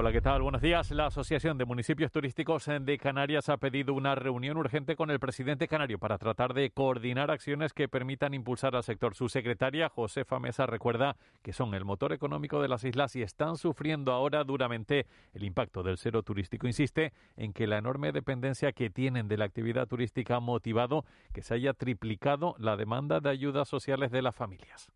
Hola, 0.00 0.12
¿qué 0.12 0.20
tal? 0.20 0.42
Buenos 0.42 0.62
días. 0.62 0.92
La 0.92 1.06
Asociación 1.06 1.58
de 1.58 1.64
Municipios 1.64 2.12
Turísticos 2.12 2.66
de 2.66 2.98
Canarias 2.98 3.48
ha 3.48 3.56
pedido 3.56 3.94
una 3.94 4.14
reunión 4.14 4.56
urgente 4.56 4.94
con 4.94 5.10
el 5.10 5.18
presidente 5.18 5.66
canario 5.66 5.98
para 5.98 6.18
tratar 6.18 6.54
de 6.54 6.70
coordinar 6.70 7.32
acciones 7.32 7.72
que 7.72 7.88
permitan 7.88 8.32
impulsar 8.32 8.76
al 8.76 8.84
sector. 8.84 9.16
Su 9.16 9.28
secretaria, 9.28 9.88
Josefa 9.88 10.38
Mesa, 10.38 10.66
recuerda 10.66 11.16
que 11.42 11.52
son 11.52 11.74
el 11.74 11.84
motor 11.84 12.12
económico 12.12 12.62
de 12.62 12.68
las 12.68 12.84
islas 12.84 13.16
y 13.16 13.22
están 13.22 13.56
sufriendo 13.56 14.12
ahora 14.12 14.44
duramente 14.44 15.06
el 15.34 15.42
impacto 15.42 15.82
del 15.82 15.98
cero 15.98 16.22
turístico. 16.22 16.68
Insiste 16.68 17.12
en 17.36 17.52
que 17.52 17.66
la 17.66 17.78
enorme 17.78 18.12
dependencia 18.12 18.70
que 18.70 18.90
tienen 18.90 19.26
de 19.26 19.36
la 19.36 19.46
actividad 19.46 19.88
turística 19.88 20.36
ha 20.36 20.40
motivado 20.40 21.06
que 21.34 21.42
se 21.42 21.54
haya 21.54 21.72
triplicado 21.72 22.54
la 22.60 22.76
demanda 22.76 23.18
de 23.18 23.30
ayudas 23.30 23.66
sociales 23.66 24.12
de 24.12 24.22
las 24.22 24.36
familias. 24.36 24.92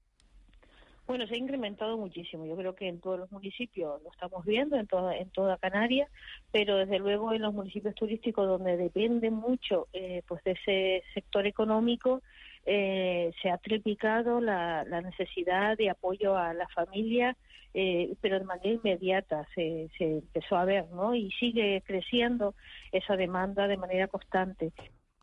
Bueno, 1.07 1.27
se 1.27 1.35
ha 1.35 1.39
incrementado 1.39 1.99
muchísimo. 1.99 2.47
Yo 2.47 2.57
creo 2.57 2.75
que 2.75 2.89
en 2.89 3.01
todos 3.01 3.19
los 3.19 3.33
municipios 3.33 4.01
lo 4.03 4.11
estamos 4.11 4.45
viendo, 4.45 4.77
en 4.77 4.87
toda, 4.87 5.17
en 5.17 5.31
toda 5.31 5.59
Canarias, 5.59 6.09
pero 6.53 6.77
desde 6.77 6.99
luego 7.01 7.33
en 7.33 7.43
los 7.43 7.53
municipios 7.53 7.95
turísticos 7.95 8.47
donde 8.47 8.77
depende 8.77 9.31
mucho 9.31 9.89
eh, 9.93 10.23
pues 10.29 10.43
de 10.45 10.53
ese 10.53 11.03
sector 11.13 11.47
económico, 11.47 12.23
eh, 12.65 13.33
se 13.43 13.51
ha 13.51 13.59
triplicado 13.59 14.41
la, 14.41 14.85
necesidad 14.85 15.77
de 15.77 15.91
apoyo 15.91 16.37
a 16.37 16.55
la 16.55 16.69
familia, 16.69 17.37
eh, 17.75 18.15
pero 18.21 18.39
de 18.39 18.45
manera 18.45 18.71
inmediata 18.71 19.47
se, 19.55 19.91
se 19.99 20.05
empezó 20.19 20.57
a 20.57 20.65
ver, 20.65 20.89
¿no? 20.91 21.17
Y 21.17 21.33
sigue 21.33 21.83
creciendo 21.85 22.55
esa 22.93 23.17
demanda 23.17 23.67
de 23.67 23.77
manera 23.77 24.07
constante. 24.07 24.73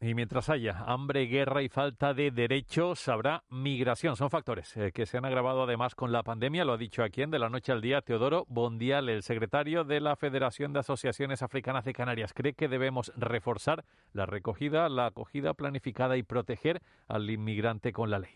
Y 0.02 0.16
mientras 0.16 0.50
haya 0.50 0.86
hambre, 0.88 1.26
guerra 1.26 1.62
y 1.62 1.68
falta 1.68 2.14
de 2.14 2.32
derechos, 2.32 3.06
habrá 3.10 3.44
migración. 3.50 4.16
Son 4.16 4.30
factores 4.30 4.78
eh, 4.78 4.94
que 4.94 5.06
se 5.06 5.18
han 5.18 5.26
agravado 5.26 5.64
además 5.64 5.94
con 5.94 6.14
la 6.14 6.24
pandemia. 6.24 6.64
Lo 6.64 6.74
ha 6.74 6.78
dicho 6.78 7.04
aquí 7.04 7.22
en 7.22 7.32
De 7.32 7.40
la 7.40 7.50
Noche 7.50 7.74
al 7.74 7.82
Día 7.82 8.02
Teodoro 8.02 8.46
Bondial, 8.48 9.10
el 9.10 9.24
secretario 9.24 9.84
de 9.84 10.00
la 10.00 10.16
Federación 10.16 10.72
de 10.72 10.80
Asociaciones 10.80 11.42
Africanas 11.42 11.84
de 11.84 11.92
Canarias. 11.92 12.32
Cree 12.34 12.54
que 12.54 12.70
debemos 12.70 13.12
reforzar 13.18 13.84
la 14.14 14.26
recogida, 14.26 14.88
la 14.88 15.08
acogida 15.08 15.54
planificada 15.54 16.16
y 16.16 16.24
proteger 16.24 16.82
al 17.10 17.30
inmigrante 17.30 17.92
con 17.92 18.10
la 18.10 18.20
ley. 18.20 18.32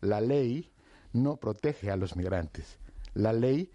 La 0.00 0.20
ley 0.20 0.72
no 1.12 1.36
protege 1.36 1.92
a 1.92 1.96
los 1.96 2.16
migrantes. 2.16 2.80
La 3.14 3.32
ley 3.32 3.70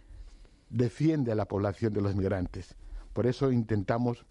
defiende 0.69 1.31
a 1.31 1.35
la 1.35 1.45
población 1.45 1.93
de 1.93 2.01
los 2.01 2.15
migrantes. 2.15 2.75
Por 3.13 3.27
eso 3.27 3.49
intentamos 3.49 4.25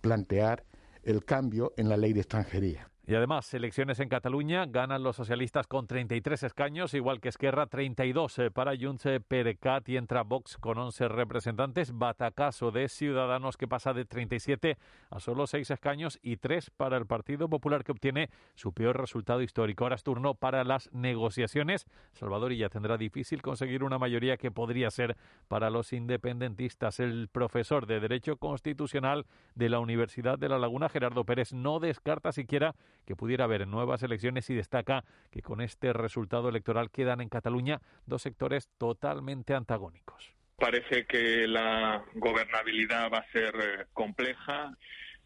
plantear 0.00 0.64
el 1.02 1.24
cambio 1.24 1.72
en 1.76 1.88
la 1.88 1.96
ley 1.96 2.12
de 2.12 2.20
extranjería. 2.20 2.90
Y 3.08 3.14
además, 3.14 3.54
elecciones 3.54 4.00
en 4.00 4.10
Cataluña 4.10 4.66
ganan 4.66 5.02
los 5.02 5.16
socialistas 5.16 5.66
con 5.66 5.86
33 5.86 6.42
escaños, 6.42 6.92
igual 6.92 7.22
que 7.22 7.30
Esquerra 7.30 7.64
32 7.64 8.38
eh, 8.38 8.50
para 8.50 8.76
Junts 8.78 9.08
per 9.26 9.56
Cat 9.56 9.88
y 9.88 9.96
entra 9.96 10.24
Vox 10.24 10.58
con 10.58 10.76
11 10.76 11.08
representantes. 11.08 11.96
Batacaso 11.96 12.70
de 12.70 12.86
Ciudadanos 12.90 13.56
que 13.56 13.66
pasa 13.66 13.94
de 13.94 14.04
37 14.04 14.76
a 15.08 15.20
solo 15.20 15.46
6 15.46 15.70
escaños 15.70 16.18
y 16.20 16.36
3 16.36 16.68
para 16.68 16.98
el 16.98 17.06
Partido 17.06 17.48
Popular 17.48 17.82
que 17.82 17.92
obtiene 17.92 18.28
su 18.54 18.74
peor 18.74 19.00
resultado 19.00 19.40
histórico. 19.40 19.84
Ahora 19.84 19.96
es 19.96 20.02
turno 20.02 20.34
para 20.34 20.62
las 20.64 20.92
negociaciones. 20.92 21.86
Salvador 22.12 22.52
ya 22.52 22.68
tendrá 22.68 22.98
difícil 22.98 23.40
conseguir 23.40 23.84
una 23.84 23.98
mayoría 23.98 24.36
que 24.36 24.50
podría 24.50 24.90
ser 24.90 25.16
para 25.48 25.70
los 25.70 25.94
independentistas. 25.94 27.00
El 27.00 27.28
profesor 27.28 27.86
de 27.86 28.00
Derecho 28.00 28.36
Constitucional 28.36 29.24
de 29.54 29.70
la 29.70 29.80
Universidad 29.80 30.38
de 30.38 30.50
La 30.50 30.58
Laguna, 30.58 30.90
Gerardo 30.90 31.24
Pérez, 31.24 31.54
no 31.54 31.80
descarta 31.80 32.32
siquiera 32.32 32.74
que 33.06 33.16
pudiera 33.16 33.44
haber 33.44 33.66
nuevas 33.66 34.02
elecciones 34.02 34.48
y 34.50 34.54
destaca 34.54 35.04
que 35.30 35.42
con 35.42 35.60
este 35.60 35.92
resultado 35.92 36.48
electoral 36.48 36.90
quedan 36.90 37.20
en 37.20 37.28
Cataluña 37.28 37.80
dos 38.06 38.22
sectores 38.22 38.68
totalmente 38.78 39.54
antagónicos. 39.54 40.32
Parece 40.56 41.06
que 41.06 41.46
la 41.46 42.04
gobernabilidad 42.14 43.10
va 43.12 43.18
a 43.18 43.32
ser 43.32 43.54
eh, 43.54 43.86
compleja. 43.92 44.72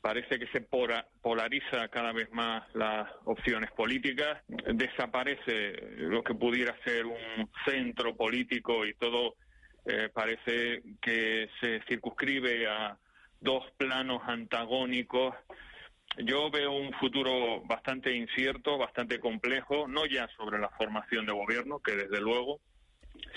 Parece 0.03 0.39
que 0.39 0.47
se 0.49 0.61
polariza 0.61 1.89
cada 1.89 2.13
vez 2.13 2.31
más 2.33 2.65
las 2.75 3.09
opciones 3.25 3.71
políticas, 3.71 4.43
desaparece 4.49 5.97
lo 5.97 6.25
que 6.25 6.35
pudiera 6.35 6.77
ser 6.85 7.07
un 7.07 7.49
centro 7.65 8.17
político 8.17 8.85
y 8.85 8.95
todo 8.95 9.37
eh, 9.85 10.09
parece 10.13 10.83
que 11.01 11.49
se 11.61 11.81
circunscribe 11.89 12.67
a 12.69 12.99
dos 13.41 13.65
planos 13.77 14.23
antagónicos 14.27 15.35
yo 16.19 16.51
veo 16.51 16.73
un 16.73 16.93
futuro 16.95 17.63
bastante 17.63 18.15
incierto, 18.15 18.79
bastante 18.79 19.19
complejo, 19.19 19.87
no 19.89 20.07
ya 20.07 20.29
sobre 20.37 20.59
la 20.59 20.69
formación 20.71 21.27
de 21.27 21.33
gobierno, 21.33 21.81
que 21.81 21.93
desde 21.93 22.21
luego, 22.21 22.61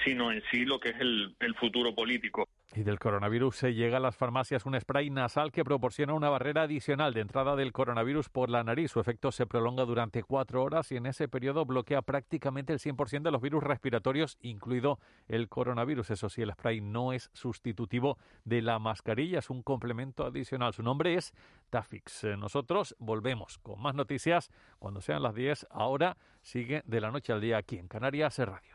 sino 0.04 0.32
en 0.32 0.44
sí 0.52 0.66
lo 0.66 0.80
que 0.80 0.90
es 0.90 1.00
el, 1.00 1.36
futuro 1.60 1.96
político. 1.96 2.48
Y 2.78 2.84
del 2.84 3.00
coronavirus 3.00 3.56
se 3.56 3.74
llega 3.74 3.98
a 3.98 4.02
las 4.02 4.18
farmacias 4.18 4.66
un 4.66 4.78
spray 4.78 5.10
nasal 5.10 5.54
que 5.54 5.64
proporciona 5.64 6.14
una 6.14 6.30
barrera 6.30 6.64
adicional 6.64 7.14
de 7.14 7.22
entrada 7.22 7.56
del 7.56 7.72
coronavirus 7.72 8.28
por 8.28 8.50
la 8.50 8.66
nariz. 8.66 8.92
Su 8.92 9.00
efecto 9.00 9.32
se 9.32 9.46
prolonga 9.46 9.86
durante 9.86 10.24
cuatro 10.24 10.62
horas 10.62 10.92
y 10.92 10.98
en 10.98 11.06
ese 11.06 11.30
periodo 11.30 11.66
bloquea 11.66 12.02
prácticamente 12.02 12.74
el 12.74 12.80
100% 12.80 13.22
de 13.22 13.32
los 13.32 13.42
virus 13.42 13.64
respiratorios, 13.64 14.38
incluido 14.42 15.00
el 15.30 15.48
coronavirus. 15.48 16.10
Eso 16.12 16.28
sí, 16.28 16.42
el 16.42 16.52
spray 16.52 16.82
no 16.82 17.14
es 17.14 17.30
sustitutivo 17.32 18.18
de 18.44 18.62
la 18.62 18.78
mascarilla, 18.78 19.40
es 19.40 19.50
un 19.50 19.64
complemento 19.64 20.26
adicional. 20.26 20.74
Su 20.74 20.84
nombre 20.84 21.14
es 21.14 21.34
Tafix. 21.70 22.26
Nosotros 22.38 22.94
volvemos 23.00 23.58
con 23.60 23.82
más 23.82 23.96
noticias 23.96 24.52
cuando 24.80 25.00
sean 25.00 25.24
las 25.24 25.34
10. 25.34 25.68
Ahora 25.72 26.18
sigue 26.42 26.84
de 26.86 27.00
la 27.00 27.10
noche 27.10 27.32
al 27.32 27.40
día 27.40 27.56
aquí 27.56 27.78
en 27.78 27.88
Canarias 27.88 28.38
Radio. 28.40 28.75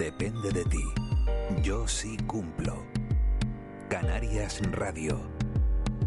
Depende 0.00 0.50
de 0.50 0.64
ti. 0.64 0.82
Yo 1.62 1.86
sí 1.86 2.16
cumplo. 2.26 2.86
Canarias 3.90 4.58
Radio. 4.72 5.20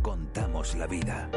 Contamos 0.02 0.74
la 0.74 0.88
vida. 0.88 1.30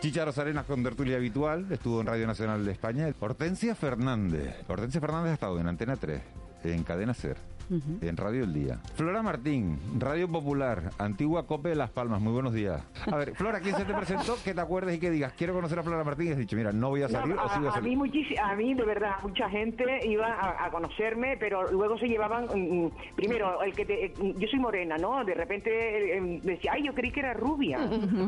Chicha 0.00 0.24
Rosarena 0.24 0.62
con 0.62 0.84
tertulia 0.84 1.16
habitual, 1.16 1.66
estuvo 1.70 2.00
en 2.00 2.06
Radio 2.06 2.28
Nacional 2.28 2.64
de 2.64 2.70
España. 2.70 3.12
Hortensia 3.18 3.74
Fernández. 3.74 4.64
Hortensia 4.68 5.00
Fernández 5.00 5.32
ha 5.32 5.34
estado 5.34 5.58
en 5.58 5.66
Antena 5.66 5.96
3, 5.96 6.22
en 6.62 6.84
Cadena 6.84 7.14
Ser, 7.14 7.36
en 7.70 8.16
Radio 8.16 8.44
El 8.44 8.52
Día. 8.52 8.78
Flora 8.96 9.22
Martín, 9.22 9.78
Radio 9.98 10.28
Popular, 10.28 10.90
antigua 10.98 11.46
COPE 11.46 11.68
de 11.70 11.74
Las 11.76 11.90
Palmas. 11.90 12.20
Muy 12.20 12.32
buenos 12.32 12.52
días. 12.52 12.82
A 13.10 13.16
ver, 13.16 13.34
Flora, 13.36 13.60
¿quién 13.60 13.76
se 13.76 13.84
te 13.84 13.94
presentó? 13.94 14.36
Que 14.44 14.54
te 14.54 14.60
acuerdes 14.60 14.96
y 14.96 14.98
que 14.98 15.10
digas, 15.10 15.32
quiero 15.36 15.54
conocer 15.54 15.78
a 15.78 15.82
Flora 15.84 16.02
Martín. 16.02 16.28
Y 16.28 16.30
has 16.32 16.38
dicho, 16.38 16.56
mira, 16.56 16.72
no 16.72 16.88
voy 16.88 17.02
a 17.02 17.08
salir 17.08 17.34
No, 17.36 17.44
o 17.44 17.48
sí 17.48 17.58
voy 17.58 17.66
a 17.66 17.68
a, 17.68 17.72
a 17.72 17.74
salir. 17.76 17.96
mí 17.96 18.10
a 18.42 18.54
mí 18.56 18.74
de 18.74 18.84
verdad 18.84 19.12
mucha 19.22 19.48
gente 19.48 19.84
iba 20.06 20.26
a, 20.26 20.66
a 20.66 20.70
conocerme 20.70 21.36
pero 21.38 21.70
luego 21.70 21.96
se 21.98 22.06
llevaban 22.08 22.46
mm, 22.46 22.84
mm, 22.86 22.90
primero 23.14 23.62
el 23.62 23.72
que 23.72 23.84
te- 23.84 24.06
eh, 24.06 24.14
yo 24.38 24.48
soy 24.48 24.58
morena 24.58 24.96
no 24.96 25.24
de 25.24 25.34
repente 25.34 25.70
eh, 25.70 26.18
eh, 26.18 26.40
decía 26.42 26.72
ay 26.74 26.84
yo 26.86 26.94
creí 26.94 27.10
que 27.12 27.20
era 27.20 27.34
rubia 27.34 27.78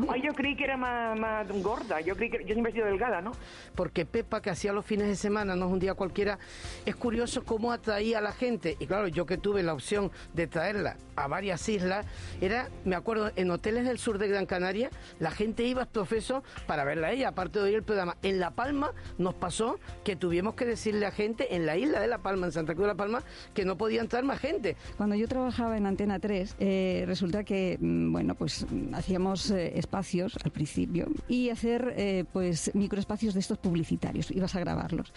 ay 0.09 0.21
yo 0.21 0.33
creí 0.33 0.55
que 0.55 0.63
era 0.63 0.77
más, 0.77 1.19
más 1.19 1.47
gorda 1.63 1.99
yo 2.01 2.15
creí 2.15 2.29
que 2.29 2.39
yo 2.45 2.53
siempre 2.53 2.71
he 2.71 2.75
sido 2.75 2.85
delgada 2.85 3.21
no 3.21 3.31
porque 3.75 4.05
Pepa, 4.05 4.41
que 4.41 4.49
hacía 4.49 4.71
los 4.73 4.85
fines 4.85 5.07
de 5.07 5.15
semana, 5.15 5.55
no 5.55 5.65
es 5.67 5.71
un 5.71 5.79
día 5.79 5.93
cualquiera, 5.95 6.37
es 6.85 6.95
curioso 6.95 7.43
cómo 7.43 7.71
atraía 7.71 8.19
a 8.19 8.21
la 8.21 8.31
gente. 8.31 8.75
Y 8.79 8.85
claro, 8.85 9.07
yo 9.07 9.25
que 9.25 9.32
tuve 9.37 9.63
la 9.63 9.73
opción 9.73 10.11
de 10.33 10.47
traerla 10.47 10.97
a 11.15 11.27
varias 11.27 11.67
islas, 11.69 12.05
era, 12.41 12.69
me 12.85 12.95
acuerdo, 12.95 13.31
en 13.35 13.51
hoteles 13.51 13.85
del 13.85 13.99
sur 13.99 14.17
de 14.17 14.27
Gran 14.27 14.45
Canaria, 14.45 14.89
la 15.19 15.31
gente 15.31 15.63
iba, 15.63 15.85
profesor, 15.85 16.43
para 16.65 16.83
verla 16.83 17.07
a 17.07 17.11
ella, 17.11 17.29
aparte 17.29 17.59
de 17.59 17.65
oír 17.65 17.75
el 17.75 17.83
programa. 17.83 18.17
En 18.23 18.39
La 18.39 18.51
Palma 18.51 18.93
nos 19.17 19.35
pasó 19.35 19.79
que 20.03 20.15
tuvimos 20.15 20.55
que 20.55 20.65
decirle 20.65 21.05
a 21.05 21.11
gente 21.11 21.55
en 21.55 21.65
la 21.65 21.77
isla 21.77 21.99
de 21.99 22.07
La 22.07 22.19
Palma, 22.19 22.47
en 22.47 22.51
Santa 22.51 22.73
Cruz 22.73 22.85
de 22.85 22.93
La 22.93 22.97
Palma, 22.97 23.23
que 23.53 23.65
no 23.65 23.77
podía 23.77 24.01
entrar 24.01 24.23
más 24.23 24.39
gente. 24.39 24.75
Cuando 24.97 25.15
yo 25.15 25.27
trabajaba 25.27 25.77
en 25.77 25.85
Antena 25.85 26.19
3, 26.19 26.55
eh, 26.59 27.03
resulta 27.05 27.43
que, 27.43 27.77
mm, 27.79 28.11
bueno, 28.11 28.35
pues 28.35 28.65
mm, 28.69 28.95
hacíamos 28.95 29.51
eh, 29.51 29.77
espacios 29.77 30.37
al 30.43 30.51
principio 30.51 31.07
y 31.27 31.49
hacer, 31.49 31.93
eh, 31.97 32.25
pues, 32.31 32.73
microespacios 32.73 33.33
de 33.33 33.39
estos 33.39 33.57
publicitarios, 33.57 34.31
ibas 34.31 34.55
a 34.55 34.59
grabarlos. 34.59 35.11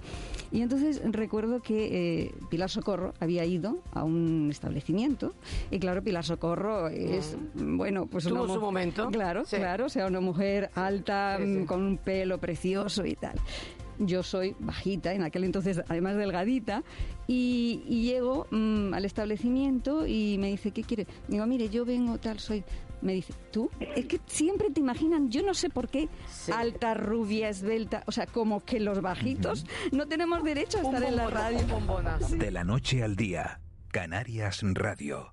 Y 0.53 0.63
entonces 0.63 1.01
recuerdo 1.05 1.61
que 1.61 2.25
eh, 2.25 2.35
Pilar 2.51 2.71
Socorro 2.71 3.15
había 3.21 3.45
ido 3.45 3.79
a 3.93 4.05
un 4.06 4.49
establecimiento 4.50 5.35
y 5.70 5.79
claro, 5.79 6.03
Pilar 6.03 6.25
Socorro 6.25 6.88
es, 6.88 7.37
mm, 7.55 7.76
bueno, 7.76 8.06
pues 8.06 8.25
Tuvo 8.25 8.44
una 8.44 8.55
su 8.55 8.61
momento. 8.61 9.08
Claro, 9.11 9.44
Sí. 9.44 9.56
claro, 9.56 9.87
o 9.87 9.88
sea, 9.88 10.06
una 10.06 10.20
mujer 10.20 10.70
alta, 10.75 11.37
Sí, 11.38 11.61
sí. 11.61 11.64
con 11.67 11.82
un 11.82 11.99
pelo 11.99 12.38
precioso 12.38 13.05
y 13.05 13.14
tal. 13.14 13.35
Yo 13.99 14.23
soy 14.23 14.55
bajita, 14.58 15.14
en 15.14 15.23
aquel 15.23 15.44
entonces 15.44 15.81
además 15.88 16.17
delgadita, 16.17 16.82
y, 17.26 17.82
y 17.88 18.03
llego 18.05 18.47
mm, 18.50 18.93
al 18.93 19.05
establecimiento 19.06 20.06
y 20.06 20.37
me 20.38 20.49
dice, 20.49 20.70
¿qué 20.70 20.82
quiere? 20.82 21.06
Digo, 21.29 21.47
mire, 21.47 21.69
yo 21.69 21.85
vengo 21.85 22.19
tal, 22.19 22.38
soy... 22.38 22.62
Me 23.03 23.12
dice, 23.12 23.35
¿tú? 23.53 23.70
Es 23.94 24.06
que 24.06 24.19
siempre 24.25 24.70
te 24.70 24.81
imaginan, 24.81 25.29
yo 25.31 25.43
no 25.43 25.53
sé 25.53 25.69
por 25.69 25.88
qué, 25.88 26.08
alta, 26.53 26.94
rubia, 26.94 27.50
esbelta, 27.50 28.03
o 28.06 28.11
sea, 28.12 28.26
como 28.26 28.64
que 28.64 28.81
los 28.81 29.03
bajitos 29.03 29.67
no 29.93 30.06
tenemos 30.08 30.43
derecho 30.43 30.79
a 30.79 30.82
estar 30.82 31.03
en 31.05 31.17
la 31.17 31.29
radio. 31.29 31.58
De 32.38 32.50
la 32.50 32.64
noche 32.64 33.03
al 33.03 33.14
día, 33.14 33.61
Canarias 33.96 34.60
Radio. 34.75 35.32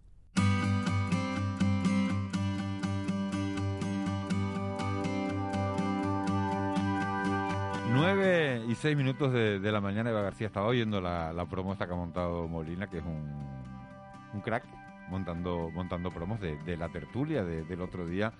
Nueve 7.91 8.63
y 8.69 8.75
seis 8.75 8.95
minutos 8.95 9.33
de, 9.33 9.59
la 9.59 9.81
mañana, 9.81 10.11
Eva 10.11 10.21
García 10.21 10.47
estaba 10.47 10.67
oyendo 10.67 11.01
la, 11.01 11.33
la 11.33 11.45
promo 11.45 11.73
esta 11.73 11.87
que 11.87 11.91
ha 11.91 11.97
montado 11.97 12.47
Molina, 12.47 12.87
que 12.89 12.99
es 12.99 13.03
un, 13.03 14.39
crack 14.41 14.63
montando, 15.09 15.69
montando 15.69 16.09
promos 16.09 16.39
de, 16.39 16.77
la 16.77 16.87
tertulia 16.87 17.43
de- 17.43 17.65
del 17.65 17.81
otro 17.81 18.07
día. 18.07 18.31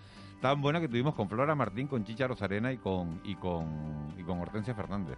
Tan 0.41 0.61
buena 0.61 0.79
que 0.79 0.87
tuvimos 0.87 1.15
con 1.15 1.27
Flora 1.27 1.53
Martín, 1.53 1.87
con 1.87 2.05
Chicha 2.05 2.27
Rosarena 2.27 2.71
y 2.71 2.77
con, 2.77 3.19
y 3.25 3.35
con, 3.35 4.15
y 4.17 4.23
con 4.23 4.39
Hortensia 4.39 4.73
Fernández. 4.73 5.17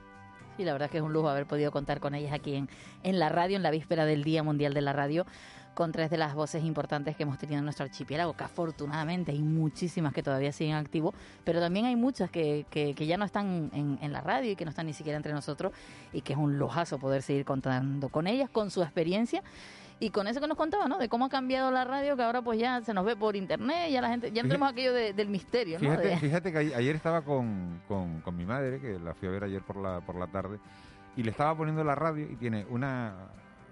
Sí, 0.58 0.64
la 0.64 0.72
verdad 0.72 0.86
es 0.86 0.92
que 0.92 0.98
es 0.98 1.04
un 1.04 1.12
lujo 1.12 1.28
haber 1.28 1.46
podido 1.46 1.72
contar 1.72 2.00
con 2.00 2.16
ellas 2.16 2.32
aquí 2.32 2.56
en, 2.56 2.70
en 3.04 3.20
la 3.20 3.30
radio, 3.30 3.58
en 3.58 3.64
la 3.64 3.72
víspera 3.72 4.06
del 4.06 4.24
Día 4.24 4.42
Mundial 4.42 4.74
de 4.74 4.82
la 4.82 4.94
Radio, 4.94 5.26
con 5.74 5.92
tres 5.92 6.10
de 6.10 6.16
las 6.16 6.34
voces 6.34 6.64
importantes 6.64 7.18
que 7.18 7.24
hemos 7.24 7.38
tenido 7.38 7.60
en 7.60 7.66
nuestro 7.66 7.84
archipiélago, 7.84 8.38
que 8.38 8.46
afortunadamente 8.46 9.34
hay 9.34 9.42
muchísimas 9.42 10.14
que 10.14 10.24
todavía 10.24 10.54
siguen 10.54 10.76
activos, 10.76 11.14
pero 11.44 11.60
también 11.60 11.86
hay 11.86 11.98
muchas 11.98 12.32
que, 12.32 12.66
que, 12.70 12.96
que 12.96 13.06
ya 13.06 13.18
no 13.18 13.26
están 13.26 13.70
en, 13.74 14.00
en 14.02 14.14
la 14.14 14.22
radio 14.22 14.52
y 14.52 14.56
que 14.56 14.64
no 14.64 14.70
están 14.70 14.86
ni 14.86 14.94
siquiera 14.94 15.18
entre 15.18 15.34
nosotros, 15.34 15.74
y 16.14 16.22
que 16.22 16.32
es 16.32 16.40
un 16.40 16.58
lujazo 16.58 16.98
poder 16.98 17.22
seguir 17.22 17.44
contando 17.44 18.08
con 18.08 18.26
ellas, 18.26 18.50
con 18.50 18.72
su 18.72 18.82
experiencia. 18.82 19.44
Y 20.00 20.10
con 20.10 20.28
eso 20.28 20.42
que 20.42 20.48
nos 20.48 20.58
contaba, 20.58 20.88
¿no? 20.90 20.98
De 20.98 21.08
cómo 21.08 21.26
ha 21.26 21.30
cambiado 21.30 21.72
la 21.72 21.86
radio, 21.86 22.18
que 22.18 22.24
ahora 22.24 22.42
pues 22.42 22.60
ya 22.60 22.82
se 22.82 22.94
nos 22.94 23.06
ve 23.06 23.16
por 23.16 23.36
internet, 23.36 23.90
ya 23.92 24.02
la 24.02 24.10
gente, 24.10 24.32
ya 24.32 24.42
tenemos 24.42 24.70
aquello 24.70 24.94
de- 24.94 25.14
del 25.14 25.30
misterio, 25.30 25.76
¿no? 25.80 25.90
Fíjate, 25.90 26.08
De- 26.10 26.18
fíjate 26.18 26.52
que 26.52 26.58
ayer 26.58 26.96
estaba 26.96 27.22
con, 27.22 27.82
con- 27.88 28.20
con 28.22 28.36
mi 28.36 28.46
madre, 28.46 28.80
que 28.82 29.00
la 29.00 29.14
fui 29.14 29.28
a 29.30 29.32
ver 29.32 29.46
ayer 29.46 29.62
por 29.62 29.78
la, 29.78 30.02
por 30.02 30.16
la 30.18 30.28
tarde, 30.28 30.60
y 31.16 31.24
le 31.24 31.32
estaba 31.32 31.56
poniendo 31.56 31.82
la 31.86 31.96
radio 31.96 32.30
y 32.30 32.36
tiene 32.36 32.66
una, 32.70 33.14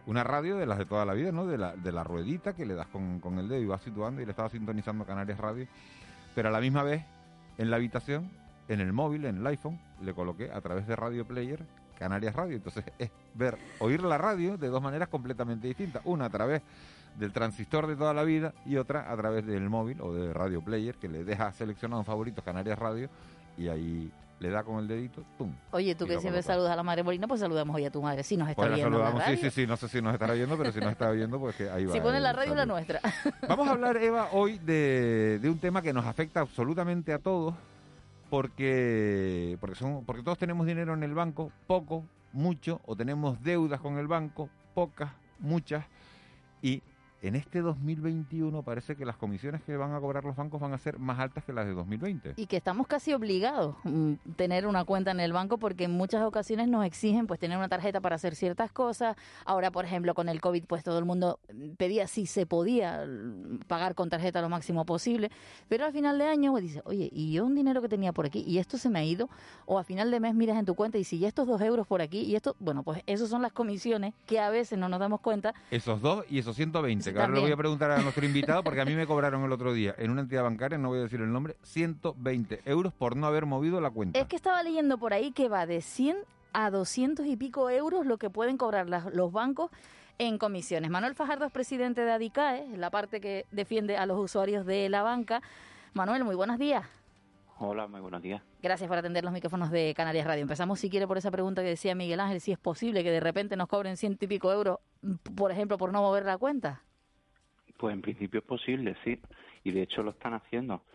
una 0.06 0.24
radio 0.24 0.56
de 0.56 0.66
las 0.66 0.78
de 0.78 0.86
toda 0.86 1.04
la 1.06 1.14
vida, 1.14 1.34
¿no? 1.34 1.46
De 1.46 1.58
la, 1.58 1.76
de 1.76 1.92
la 1.92 2.06
ruedita 2.06 2.54
que 2.56 2.66
le 2.66 2.74
das 2.74 2.88
con, 2.88 3.20
con 3.20 3.38
el 3.38 3.50
dedo 3.50 3.60
y 3.62 3.66
vas 3.66 3.82
situando 3.82 4.22
y 4.22 4.26
le 4.26 4.32
estaba 4.32 4.48
sintonizando 4.50 5.06
Canarias 5.06 5.38
Radio, 5.40 5.68
pero 6.36 6.48
a 6.48 6.52
la 6.52 6.62
misma 6.62 6.84
vez 6.84 7.04
en 7.58 7.70
la 7.70 7.76
habitación, 7.76 8.32
en 8.70 8.80
el 8.80 8.94
móvil, 8.94 9.26
en 9.26 9.40
el 9.40 9.48
iPhone, 9.48 9.78
le 10.02 10.14
coloqué 10.14 10.50
a 10.54 10.62
través 10.62 10.88
de 10.88 10.96
Radio 10.96 11.28
Player 11.28 11.66
Canarias 12.04 12.36
Radio. 12.36 12.58
Entonces 12.58 12.84
es 13.00 13.10
ver, 13.34 13.58
oír 13.80 14.04
la 14.04 14.18
radio 14.18 14.58
de 14.58 14.68
dos 14.68 14.82
maneras 14.82 15.08
completamente 15.08 15.68
distintas. 15.68 16.02
Una 16.06 16.26
a 16.26 16.30
través 16.30 16.62
del 17.18 17.32
transistor 17.32 17.88
de 17.88 17.96
toda 17.96 18.14
la 18.14 18.24
vida 18.24 18.54
y 18.66 18.76
otra 18.78 19.12
a 19.12 19.16
través 19.16 19.46
del 19.46 19.70
móvil 19.70 20.02
o 20.02 20.14
de 20.14 20.34
Radio 20.34 20.62
Player 20.62 20.96
que 20.96 21.08
le 21.08 21.24
deja 21.24 21.52
seleccionado 21.54 22.02
en 22.02 22.06
favoritos 22.06 22.44
Canarias 22.44 22.78
Radio 22.78 23.10
y 23.58 23.68
ahí 23.70 24.12
le 24.40 24.50
da 24.50 24.64
con 24.64 24.80
el 24.80 24.88
dedito, 24.90 25.24
¡pum! 25.38 25.54
Oye, 25.72 25.96
tú 25.96 26.06
que 26.06 26.20
siempre 26.20 26.42
saludas 26.42 26.72
a 26.72 26.76
la 26.76 26.84
madre 26.84 27.02
Molina, 27.04 27.28
pues 27.28 27.40
saludamos 27.40 27.74
hoy 27.78 27.86
a 27.86 27.92
tu 27.92 28.02
madre. 28.02 28.24
Sí, 28.24 28.36
nos 28.36 28.50
está 28.50 28.62
Pues 28.64 28.72
la 28.72 28.76
viendo 28.76 28.98
en 28.98 29.04
la 29.04 29.08
saludamos, 29.12 29.24
sí, 29.30 29.36
radio. 29.36 29.52
sí, 29.52 29.62
sí, 29.62 29.68
no 29.68 29.78
sé 29.78 29.88
si 29.88 30.02
nos 30.02 30.14
estará 30.14 30.34
viendo, 30.34 30.58
pero 30.58 30.72
si 30.74 30.80
nos 30.82 30.92
está 30.92 31.12
viendo, 31.12 31.40
pues 31.40 31.56
que 31.56 31.70
ahí 31.70 31.86
va. 31.86 31.94
Si 31.94 32.02
pone 32.02 32.20
la 32.20 32.34
radio 32.34 32.54
la 32.56 32.66
nuestra. 32.66 33.00
Vamos 33.48 33.68
a 33.68 33.72
hablar, 33.72 33.96
Eva, 33.98 34.30
hoy 34.34 34.58
de, 34.58 35.40
de 35.42 35.50
un 35.50 35.60
tema 35.60 35.82
que 35.82 35.94
nos 35.94 36.06
afecta 36.06 36.42
absolutamente 36.42 37.14
a 37.14 37.20
todos, 37.20 37.54
porque, 38.34 39.60
porque, 39.60 39.76
son, 39.76 40.06
porque 40.06 40.24
todos 40.24 40.40
tenemos 40.40 40.66
dinero 40.66 40.96
en 40.96 41.04
el 41.04 41.14
banco, 41.14 41.52
poco, 41.68 42.04
mucho, 42.32 42.82
o 42.88 42.96
tenemos 42.96 43.40
deudas 43.44 43.80
con 43.80 44.00
el 44.00 44.08
banco, 44.08 44.50
pocas, 44.74 45.12
muchas, 45.38 45.86
y 46.60 46.82
en 47.24 47.36
este 47.36 47.62
2021 47.62 48.64
parece 48.64 48.98
que 48.98 49.06
las 49.06 49.16
comisiones 49.16 49.62
que 49.64 49.78
van 49.78 49.94
a 49.94 50.00
cobrar 50.02 50.26
los 50.26 50.36
bancos 50.36 50.60
van 50.60 50.74
a 50.74 50.78
ser 50.78 51.00
más 51.00 51.20
altas 51.20 51.46
que 51.46 51.54
las 51.54 51.66
de 51.66 51.74
2020. 51.74 52.34
Y 52.36 52.48
que 52.48 52.58
estamos 52.58 52.86
casi 52.86 53.14
obligados 53.14 53.78
a 53.86 53.90
tener 54.36 54.68
una 54.68 54.84
cuenta 54.84 55.12
en 55.12 55.22
el 55.22 55.32
banco 55.32 55.58
porque 55.58 55.86
en 55.86 55.92
muchas 55.92 56.22
ocasiones 56.24 56.68
nos 56.68 56.86
exigen 56.86 57.26
pues 57.26 57.40
tener 57.40 57.58
una 57.58 57.70
tarjeta 57.70 58.02
para 58.02 58.18
hacer 58.18 58.36
ciertas 58.36 58.74
cosas. 58.74 59.16
Ahora, 59.46 59.72
por 59.72 59.86
ejemplo, 59.86 60.14
con 60.14 60.28
el 60.28 60.42
COVID, 60.42 60.66
pues 60.66 60.84
todo 60.84 61.00
el 61.00 61.06
mundo 61.06 61.40
pedía 61.78 62.08
si 62.08 62.26
se 62.26 62.46
podía 62.46 63.06
mm, 63.08 63.60
pagar 63.68 63.96
con 63.96 64.10
tarjeta 64.10 64.42
lo 64.42 64.50
máximo 64.50 64.86
posible. 64.86 65.32
Pero 65.70 65.86
al 65.86 65.94
final 65.94 66.20
de 66.20 66.26
año 66.26 66.52
pues, 66.52 66.64
dices, 66.64 66.82
oye, 66.84 67.10
y 67.10 67.32
yo 67.32 67.46
un 67.46 67.56
dinero 67.56 67.82
que 67.82 67.88
tenía 67.88 68.12
por 68.12 68.26
aquí 68.26 68.44
y 68.46 68.58
esto 68.58 68.78
se 68.78 68.90
me 68.90 69.00
ha 69.00 69.06
ido. 69.06 69.30
O 69.66 69.80
a 69.80 69.86
final 69.86 70.12
de 70.12 70.20
mes 70.20 70.36
miras 70.36 70.58
en 70.58 70.66
tu 70.66 70.76
cuenta 70.76 70.98
y 70.98 71.06
si 71.06 71.20
ya 71.20 71.30
estos 71.30 71.48
dos 71.48 71.62
euros 71.62 71.88
por 71.88 72.02
aquí 72.02 72.20
y 72.20 72.36
esto, 72.36 72.58
bueno, 72.60 72.84
pues 72.84 73.02
esos 73.08 73.30
son 73.30 73.42
las 73.42 73.54
comisiones 73.54 74.14
que 74.26 74.42
a 74.42 74.50
veces 74.50 74.78
no 74.78 74.90
nos 74.90 75.00
damos 75.00 75.22
cuenta. 75.22 75.54
Esos 75.72 76.02
dos 76.02 76.26
y 76.30 76.40
esos 76.40 76.58
120, 76.58 77.13
Ahora 77.22 77.34
le 77.34 77.40
voy 77.42 77.52
a 77.52 77.58
preguntar 77.58 77.92
a 77.92 78.02
nuestro 78.02 78.26
invitado, 78.26 78.64
porque 78.64 78.82
a 78.82 78.86
mí 78.86 78.94
me 78.96 79.06
cobraron 79.08 79.44
el 79.44 79.52
otro 79.52 79.74
día 79.74 79.96
en 79.98 80.12
una 80.12 80.22
entidad 80.22 80.44
bancaria, 80.44 80.78
no 80.78 80.90
voy 80.90 81.00
a 81.00 81.04
decir 81.04 81.22
el 81.22 81.32
nombre, 81.32 81.56
120 81.64 82.62
euros 82.66 82.94
por 82.94 83.16
no 83.16 83.28
haber 83.28 83.46
movido 83.46 83.80
la 83.82 83.90
cuenta. 83.90 84.20
Es 84.20 84.28
que 84.28 84.36
estaba 84.36 84.62
leyendo 84.64 84.98
por 84.98 85.14
ahí 85.14 85.32
que 85.32 85.50
va 85.50 85.66
de 85.66 85.82
100 85.82 86.18
a 86.54 86.70
200 86.70 87.26
y 87.26 87.36
pico 87.36 87.70
euros 87.70 88.06
lo 88.06 88.18
que 88.18 88.30
pueden 88.30 88.58
cobrar 88.58 88.88
las- 88.90 89.14
los 89.14 89.32
bancos 89.32 89.72
en 90.20 90.38
comisiones. 90.38 90.92
Manuel 90.92 91.16
Fajardo 91.16 91.46
es 91.46 91.52
presidente 91.52 92.02
de 92.02 92.12
ADICAE, 92.12 92.78
la 92.78 92.90
parte 92.92 93.20
que 93.20 93.46
defiende 93.52 93.98
a 93.98 94.06
los 94.06 94.20
usuarios 94.20 94.66
de 94.66 94.88
la 94.90 95.02
banca. 95.02 95.42
Manuel, 95.94 96.24
muy 96.24 96.36
buenos 96.36 96.60
días. 96.60 96.86
Hola, 97.60 97.88
muy 97.88 98.02
buenos 98.02 98.22
días. 98.22 98.42
Gracias 98.62 98.88
por 98.88 98.98
atender 98.98 99.24
los 99.24 99.32
micrófonos 99.32 99.72
de 99.72 99.94
Canarias 99.96 100.26
Radio. 100.28 100.42
Empezamos, 100.42 100.80
si 100.80 100.90
quiere, 100.90 101.08
por 101.08 101.18
esa 101.18 101.32
pregunta 101.32 101.62
que 101.62 101.70
decía 101.70 101.96
Miguel 101.96 102.20
Ángel, 102.20 102.42
si 102.42 102.52
es 102.52 102.58
posible 102.60 103.04
que 103.04 103.12
de 103.12 103.20
repente 103.20 103.56
nos 103.56 103.68
cobren 103.68 103.96
ciento 103.98 104.26
y 104.26 104.28
pico 104.28 104.52
euros, 104.52 104.80
por 105.36 105.52
ejemplo, 105.52 105.78
por 105.78 105.92
no 105.92 106.02
mover 106.02 106.26
la 106.26 106.38
cuenta. 106.38 106.82
Pues 107.84 107.96
en 107.96 108.02
principio 108.02 108.40
es 108.40 108.46
posible, 108.46 108.96
sí, 109.04 109.20
y 109.66 109.72
de 109.72 109.82
hecho 109.82 110.04
lo 110.04 110.12
están 110.12 110.34
haciendo. 110.34 110.86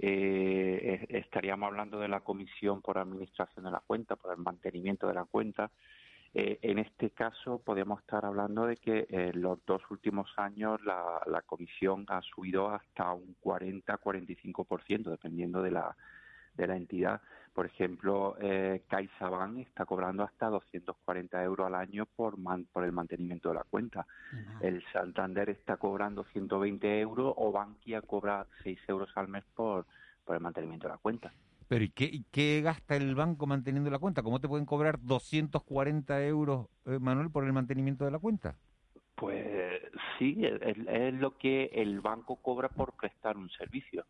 Eh, 0.00 1.06
es- 1.08 1.24
estaríamos 1.24 1.68
hablando 1.68 2.00
de 2.00 2.08
la 2.08 2.18
comisión 2.18 2.82
por 2.82 2.98
administración 2.98 3.64
de 3.64 3.70
la 3.70 3.78
cuenta, 3.78 4.16
por 4.16 4.32
el 4.32 4.38
mantenimiento 4.42 5.06
de 5.06 5.14
la 5.14 5.24
cuenta. 5.24 5.70
Eh, 6.34 6.58
en 6.62 6.80
este 6.80 7.10
caso 7.10 7.62
podemos 7.64 8.00
estar 8.00 8.24
hablando 8.24 8.66
de 8.66 8.76
que 8.76 9.06
en 9.08 9.40
los 9.40 9.64
dos 9.66 9.82
últimos 9.88 10.32
años 10.36 10.82
la, 10.82 11.22
la 11.26 11.42
comisión 11.42 12.06
ha 12.08 12.20
subido 12.22 12.70
hasta 12.70 13.12
un 13.12 13.36
40-45%, 13.40 15.10
dependiendo 15.12 15.62
de 15.62 15.70
la, 15.70 15.96
de 16.54 16.66
la 16.66 16.76
entidad. 16.76 17.22
Por 17.52 17.66
ejemplo, 17.66 18.36
eh, 18.40 18.82
CaixaBank 18.88 19.58
está 19.58 19.84
cobrando 19.84 20.22
hasta 20.22 20.48
240 20.48 21.42
euros 21.44 21.66
al 21.66 21.74
año 21.74 22.06
por, 22.06 22.38
man- 22.38 22.66
por 22.72 22.84
el 22.84 22.92
mantenimiento 22.92 23.50
de 23.50 23.56
la 23.56 23.64
cuenta. 23.64 24.06
El 24.60 24.82
Santander 24.92 25.50
está 25.50 25.76
cobrando 25.76 26.24
120 26.32 27.00
euros 27.00 27.34
o 27.36 27.52
Bankia 27.52 28.00
cobra 28.00 28.46
6 28.62 28.78
euros 28.88 29.10
al 29.16 29.28
mes 29.28 29.44
por, 29.54 29.86
por 30.24 30.36
el 30.36 30.42
mantenimiento 30.42 30.86
de 30.88 30.94
la 30.94 30.98
cuenta. 30.98 31.32
Pero 31.68 31.84
¿y 31.84 31.90
qué, 31.90 32.04
y 32.04 32.24
qué 32.30 32.60
gasta 32.62 32.96
el 32.96 33.14
banco 33.14 33.46
manteniendo 33.46 33.90
la 33.90 33.98
cuenta? 33.98 34.22
¿Cómo 34.22 34.40
te 34.40 34.48
pueden 34.48 34.66
cobrar 34.66 34.98
240 35.00 36.24
euros, 36.24 36.68
eh, 36.86 36.98
Manuel, 36.98 37.30
por 37.30 37.44
el 37.44 37.52
mantenimiento 37.52 38.04
de 38.04 38.10
la 38.10 38.18
cuenta? 38.18 38.56
Pues 39.14 39.82
sí, 40.18 40.38
es, 40.44 40.60
es 40.88 41.14
lo 41.14 41.36
que 41.38 41.66
el 41.72 42.00
banco 42.00 42.36
cobra 42.36 42.68
por 42.68 42.94
prestar 42.94 43.36
un 43.36 43.48
servicio. 43.50 44.04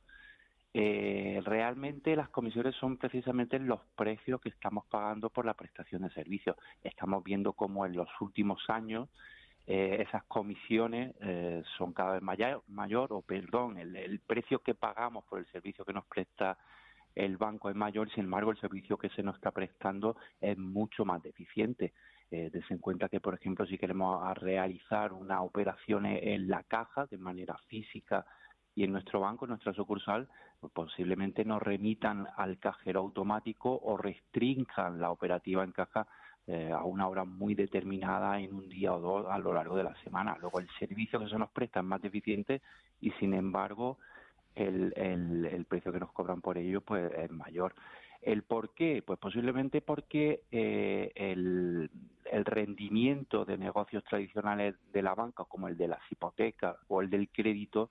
Eh, 0.75 1.43
realmente 1.45 2.17
las 2.17 2.31
comisiones 2.31 2.75
son 2.77 2.97
precisamente 2.97 3.59
los 3.59 3.81
precios 3.95 4.41
que 4.41 4.49
estamos 4.49 4.87
pagando 4.87 5.29
por 5.29 5.45
la 5.45 5.55
prestación 5.55 6.03
de 6.03 6.11
servicios. 6.11 6.57
Estamos 6.83 7.23
viendo 7.23 7.53
cómo 7.53 7.85
en 7.85 7.95
los 7.95 8.09
últimos 8.21 8.63
años 8.69 9.09
eh, 9.67 10.05
esas 10.09 10.25
comisiones 10.25 11.15
eh, 11.21 11.63
son 11.77 11.93
cada 11.93 12.15
vez 12.15 12.23
mayor, 12.23 12.63
mayor 12.69 13.13
o 13.13 13.21
perdón, 13.21 13.79
el, 13.79 14.19
precio 14.21 14.61
que 14.61 14.75
pagamos 14.75 15.25
por 15.25 15.39
el 15.39 15.47
servicio 15.47 15.85
que 15.85 15.93
nos 15.93 16.07
presta 16.07 16.59
el 17.15 17.37
banco 17.37 17.69
es 17.69 17.77
mayor, 17.77 18.11
sin 18.11 18.25
embargo 18.25 18.51
el 18.51 18.59
servicio 18.59 18.97
que 18.97 19.11
se 19.11 19.23
nos 19.23 19.37
está 19.37 19.51
prestando 19.51 20.17
es 20.41 20.57
mucho 20.57 21.05
más 21.05 21.23
deficiente. 21.23 21.93
Eh, 22.31 22.51
en 22.71 22.79
cuenta 22.79 23.11
que, 23.11 23.21
por 23.21 23.35
ejemplo, 23.35 23.67
si 23.67 23.77
queremos 23.77 24.37
realizar 24.39 25.13
una 25.13 25.43
operación 25.43 26.07
en 26.07 26.49
la 26.49 26.63
caja 26.63 27.05
de 27.07 27.19
manera 27.19 27.59
física 27.69 28.25
y 28.75 28.85
en 28.85 28.93
nuestro 28.93 29.21
banco, 29.21 29.45
en 29.45 29.51
nuestra 29.51 29.73
sucursal, 29.73 30.29
pues 30.61 30.73
posiblemente 30.73 31.45
nos 31.45 31.63
remitan 31.63 32.27
al 32.37 32.59
cajero 32.59 33.01
automático 33.01 33.81
o 33.83 33.97
restrinjan 33.97 35.01
la 35.01 35.11
operativa 35.11 35.65
en 35.65 35.73
caja 35.73 36.07
eh, 36.47 36.73
a 36.73 36.83
una 36.85 37.07
hora 37.07 37.25
muy 37.25 37.55
determinada 37.55 38.41
en 38.41 38.55
un 38.55 38.69
día 38.69 38.93
o 38.93 39.01
dos 39.01 39.27
a 39.31 39.39
lo 39.39 39.53
largo 39.53 39.77
de 39.77 39.85
la 39.85 39.95
semana. 40.03 40.37
Luego 40.41 40.59
el 40.59 40.69
servicio 40.79 41.21
que 41.21 41.29
se 41.29 41.39
nos 41.39 41.51
presta 41.51 41.81
es 41.81 41.87
más 41.87 42.03
deficiente 42.03 42.63
y 43.01 43.11
sin 43.13 43.35
embargo 43.35 43.99
el, 44.55 45.67
precio 45.69 45.93
que 45.93 46.01
nos 46.01 46.13
cobran 46.13 46.41
por 46.41 46.59
ello 46.59 46.81
pues 46.81 47.13
es 47.13 47.31
mayor. 47.31 47.75
¿El 48.21 48.43
por 48.43 48.75
qué? 48.75 49.03
Pues 49.05 49.19
posiblemente 49.19 49.81
porque 49.83 50.43
eh, 50.51 51.11
el, 51.15 51.91
el, 52.25 52.45
rendimiento 52.45 53.45
de 53.45 53.59
negocios 53.59 54.05
tradicionales 54.05 54.77
de 54.93 55.03
la 55.03 55.15
banca, 55.15 55.45
como 55.45 55.69
el 55.69 55.77
de 55.77 55.89
las 55.89 56.01
hipotecas 56.11 56.77
o 56.89 57.03
el 57.03 57.11
del 57.11 57.29
crédito, 57.31 57.91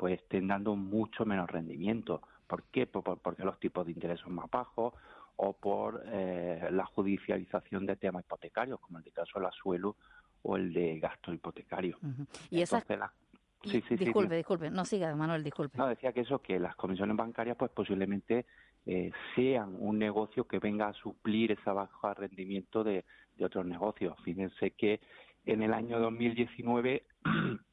pues 0.00 0.18
estén 0.18 0.48
dando 0.48 0.76
mucho 0.76 1.26
menos 1.26 1.50
rendimiento. 1.50 2.22
¿Por 2.46 2.62
qué? 2.72 2.86
porque 2.86 3.44
los 3.44 3.60
tipos 3.60 3.84
de 3.84 3.92
interés 3.92 4.18
son 4.20 4.34
más 4.34 4.50
bajos 4.50 4.94
o 5.36 5.52
por 5.52 6.02
eh, 6.06 6.68
la 6.70 6.86
judicialización 6.86 7.84
de 7.84 7.96
temas 7.96 8.24
hipotecarios, 8.24 8.80
como 8.80 8.96
el 8.96 9.04
de 9.04 9.10
caso 9.10 9.38
del 9.38 9.48
asuelo 9.48 9.96
o 10.40 10.56
el 10.56 10.72
de 10.72 10.98
gasto 11.00 11.34
hipotecario. 11.34 11.98
Uh 12.02 12.06
-huh. 12.06 12.26
Y 12.48 12.62
esas... 12.62 12.82
Sí, 13.62 13.82
sí, 13.86 13.96
disculpe, 13.96 14.30
sí, 14.30 14.36
disculpe, 14.36 14.70
no 14.70 14.86
siga, 14.86 15.14
Manuel, 15.14 15.44
disculpe. 15.44 15.76
No, 15.76 15.86
decía 15.86 16.14
que 16.14 16.20
eso, 16.20 16.38
que 16.38 16.58
las 16.58 16.74
comisiones 16.76 17.14
bancarias, 17.14 17.58
pues 17.58 17.70
posiblemente 17.70 18.46
eh, 18.86 19.12
sean 19.36 19.76
un 19.78 19.98
negocio 19.98 20.46
que 20.46 20.58
venga 20.58 20.88
a 20.88 20.94
suplir 20.94 21.52
ese 21.52 21.70
bajo 21.70 22.14
rendimiento 22.14 22.82
de, 22.82 23.04
de 23.36 23.44
otros 23.44 23.66
negocios. 23.66 24.16
Fíjense 24.24 24.70
que 24.70 25.02
en 25.44 25.62
el 25.62 25.74
año 25.74 26.00
2019 26.00 27.04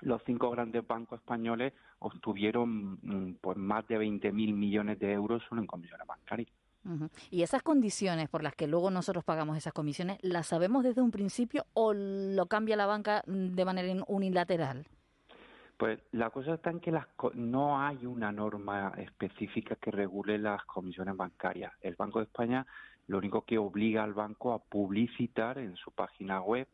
los 0.00 0.22
cinco 0.24 0.50
grandes 0.50 0.86
bancos 0.86 1.20
españoles 1.20 1.72
obtuvieron 1.98 3.36
pues 3.40 3.56
más 3.56 3.86
de 3.88 3.98
20.000 3.98 4.32
millones 4.32 4.98
de 4.98 5.12
euros 5.12 5.42
solo 5.48 5.60
en 5.60 5.66
comisiones 5.66 6.06
bancarias. 6.06 6.50
Uh 6.84 6.90
-huh. 6.90 7.10
¿Y 7.30 7.42
esas 7.42 7.62
condiciones 7.62 8.28
por 8.28 8.42
las 8.42 8.54
que 8.54 8.68
luego 8.68 8.90
nosotros 8.90 9.24
pagamos 9.24 9.56
esas 9.56 9.72
comisiones, 9.72 10.18
las 10.22 10.46
sabemos 10.46 10.84
desde 10.84 11.02
un 11.02 11.10
principio 11.10 11.66
o 11.74 11.92
lo 11.92 12.46
cambia 12.46 12.76
la 12.76 12.86
banca 12.86 13.22
de 13.26 13.64
manera 13.64 14.02
unilateral? 14.06 14.86
Pues 15.76 16.00
la 16.12 16.30
cosa 16.30 16.54
está 16.54 16.70
en 16.70 16.80
que 16.80 16.90
las, 16.90 17.06
no 17.34 17.80
hay 17.80 18.04
una 18.04 18.32
norma 18.32 18.92
específica 18.96 19.76
que 19.76 19.92
regule 19.92 20.36
las 20.38 20.64
comisiones 20.64 21.16
bancarias. 21.16 21.72
El 21.80 21.94
Banco 21.94 22.18
de 22.18 22.24
España 22.24 22.66
lo 23.06 23.18
único 23.18 23.42
que 23.42 23.58
obliga 23.58 24.04
al 24.04 24.12
banco 24.12 24.52
a 24.52 24.58
publicitar 24.58 25.58
en 25.58 25.76
su 25.76 25.90
página 25.92 26.40
web 26.40 26.68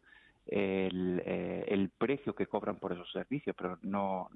el, 0.46 1.22
eh, 1.24 1.64
el 1.68 1.90
precio 1.90 2.34
que 2.34 2.46
cobran 2.46 2.76
por 2.76 2.92
esos 2.92 3.10
servicios, 3.12 3.54
pero 3.56 3.78
no, 3.82 4.28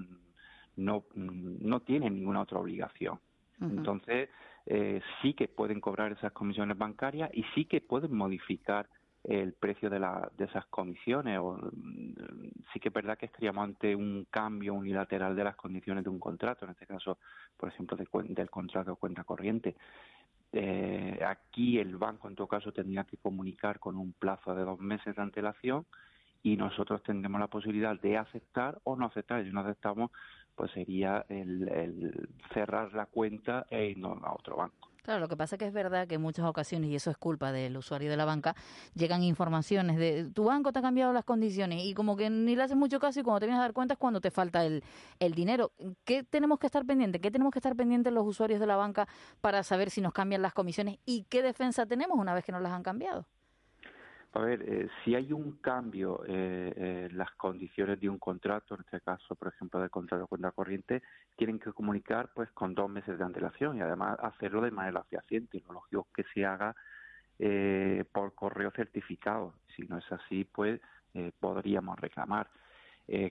no, 0.77 1.05
no 1.15 1.81
tienen 1.81 2.15
ninguna 2.15 2.43
otra 2.43 2.59
obligación. 2.59 3.19
Uh 3.61 3.65
-huh. 3.65 3.71
Entonces, 3.71 4.29
eh, 4.67 5.01
sí 5.21 5.35
que 5.35 5.49
pueden 5.49 5.81
cobrar 5.81 6.13
esas 6.13 6.33
comisiones 6.33 6.77
bancarias 6.77 7.31
y 7.33 7.43
sí 7.55 7.65
que 7.65 7.81
pueden 7.81 8.15
modificar 8.15 8.89
el 9.25 9.53
precio 9.53 9.91
de, 9.91 9.99
la, 9.99 10.31
de 10.37 10.45
esas 10.45 10.67
comisiones. 10.67 11.39
O, 11.39 11.59
sí 12.73 12.81
que 12.81 12.89
es 12.89 12.95
verdad 12.95 13.19
que 13.19 13.27
estaríamos 13.27 13.65
ante 13.65 13.95
un 13.95 14.27
cambio 14.31 14.75
unilateral 14.75 15.35
de 15.35 15.45
las 15.45 15.57
condiciones 15.57 16.05
de 16.05 16.11
un 16.11 16.21
contrato, 16.21 16.65
en 16.65 16.71
este 16.71 16.87
caso, 16.87 17.19
por 17.57 17.69
ejemplo, 17.69 17.97
de, 17.97 18.07
del 18.35 18.51
contrato 18.51 18.93
de 18.93 18.97
cuenta 18.97 19.25
corriente. 19.25 19.75
Eh, 20.53 21.21
aquí 21.27 21.79
el 21.79 21.97
banco, 21.97 22.29
en 22.29 22.35
todo 22.35 22.47
caso, 22.47 22.73
tendría 22.73 23.05
que 23.05 23.17
comunicar 23.19 23.79
con 23.79 23.97
un 23.97 24.13
plazo 24.13 24.55
de 24.55 24.65
dos 24.65 24.79
meses 24.81 25.15
de 25.15 25.23
antelación 25.23 25.87
y 26.43 26.57
nosotros 26.57 27.03
tendremos 27.03 27.41
la 27.41 27.49
posibilidad 27.49 28.01
de 28.01 28.17
aceptar 28.17 28.81
o 28.85 28.97
no 28.97 29.07
aceptar. 29.07 29.45
Si 29.45 29.51
no 29.51 29.61
aceptamos, 29.61 30.11
pues 30.55 30.71
sería 30.73 31.25
el, 31.29 31.69
el 31.69 32.29
cerrar 32.53 32.93
la 32.95 33.07
cuenta 33.07 33.67
e 33.71 33.91
irnos 33.91 34.23
a 34.23 34.33
otro 34.33 34.57
banco. 34.57 34.88
Claro, 35.09 35.21
lo 35.21 35.29
que 35.29 35.39
pasa 35.39 35.57
es 35.57 35.59
que 35.59 35.65
es 35.65 35.73
verdad 35.73 36.07
que 36.07 36.17
en 36.17 36.21
muchas 36.21 36.45
ocasiones, 36.45 36.91
y 36.91 36.95
eso 36.95 37.11
es 37.11 37.17
culpa 37.17 37.51
del 37.51 37.79
usuario 37.79 38.11
de 38.11 38.17
la 38.19 38.27
banca, 38.27 38.55
llegan 38.95 39.23
informaciones 39.23 39.97
de 39.97 40.31
tu 40.35 40.45
banco 40.45 40.71
te 40.71 40.81
ha 40.81 40.83
cambiado 40.83 41.15
las 41.15 41.25
condiciones 41.25 41.83
y 41.83 41.95
como 41.95 42.15
que 42.15 42.29
ni 42.29 42.55
le 42.55 42.65
haces 42.65 42.77
mucho 42.77 43.01
caso 43.01 43.19
y 43.19 43.23
cuando 43.23 43.41
te 43.41 43.47
vienes 43.47 43.59
a 43.59 43.63
dar 43.63 43.73
cuenta 43.73 43.95
es 43.95 43.99
cuando 43.99 44.21
te 44.21 44.31
falta 44.31 44.67
el, 44.67 44.85
el 45.19 45.33
dinero. 45.33 45.73
¿Qué 46.05 46.25
tenemos 46.25 46.59
que 46.59 46.67
estar 46.67 46.85
pendientes? 46.85 47.23
¿Qué 47.23 47.31
tenemos 47.31 47.55
que 47.55 47.59
estar 47.59 47.75
pendientes 47.75 48.13
los 48.13 48.27
usuarios 48.27 48.61
de 48.61 48.67
la 48.67 48.77
banca 48.77 49.09
para 49.41 49.63
saber 49.63 49.89
si 49.89 50.03
nos 50.03 50.13
cambian 50.13 50.43
las 50.43 50.53
comisiones 50.53 50.99
y 51.07 51.25
qué 51.31 51.43
defensa 51.43 51.87
tenemos 51.87 52.19
una 52.19 52.35
vez 52.35 52.45
que 52.45 52.53
nos 52.53 52.61
las 52.61 52.73
han 52.73 52.83
cambiado? 52.83 53.27
A 54.33 54.41
ver, 54.41 54.63
eh, 54.63 54.89
si 55.03 55.15
hay 55.15 55.33
un 55.33 55.53
cambio 55.59 56.23
eh, 56.27 56.73
eh, 56.77 57.09
las 57.13 57.31
condiciones 57.33 57.99
de 57.99 58.11
un 58.11 58.19
contrato, 58.19 58.75
en 58.75 58.83
este 58.83 59.01
caso, 59.01 59.35
por 59.35 59.49
ejemplo, 59.49 59.81
del 59.81 59.91
contrato 59.91 60.23
de 60.23 60.29
cuenta 60.29 60.51
corriente, 60.53 61.03
tienen 61.37 61.59
que 61.59 61.73
comunicar 61.73 62.31
pues 62.35 62.51
con 62.51 62.75
dos 62.75 62.91
meses 62.91 63.19
de 63.19 63.25
antelación 63.25 63.79
y 63.79 63.81
además 63.81 64.19
hacerlo 64.21 64.61
de 64.61 64.71
manera 64.71 65.03
fehaciente. 65.05 65.63
Lo 65.67 65.75
lógico 65.75 66.09
que 66.15 66.25
se 66.35 66.45
haga 66.45 66.77
eh, 67.39 68.05
por 68.13 68.35
correo 68.35 68.71
certificado. 68.73 69.55
Si 69.75 69.83
no 69.87 69.97
es 69.97 70.13
así, 70.13 70.45
pues 70.45 70.81
eh, 71.15 71.33
podríamos 71.41 71.99
reclamar. 71.99 72.51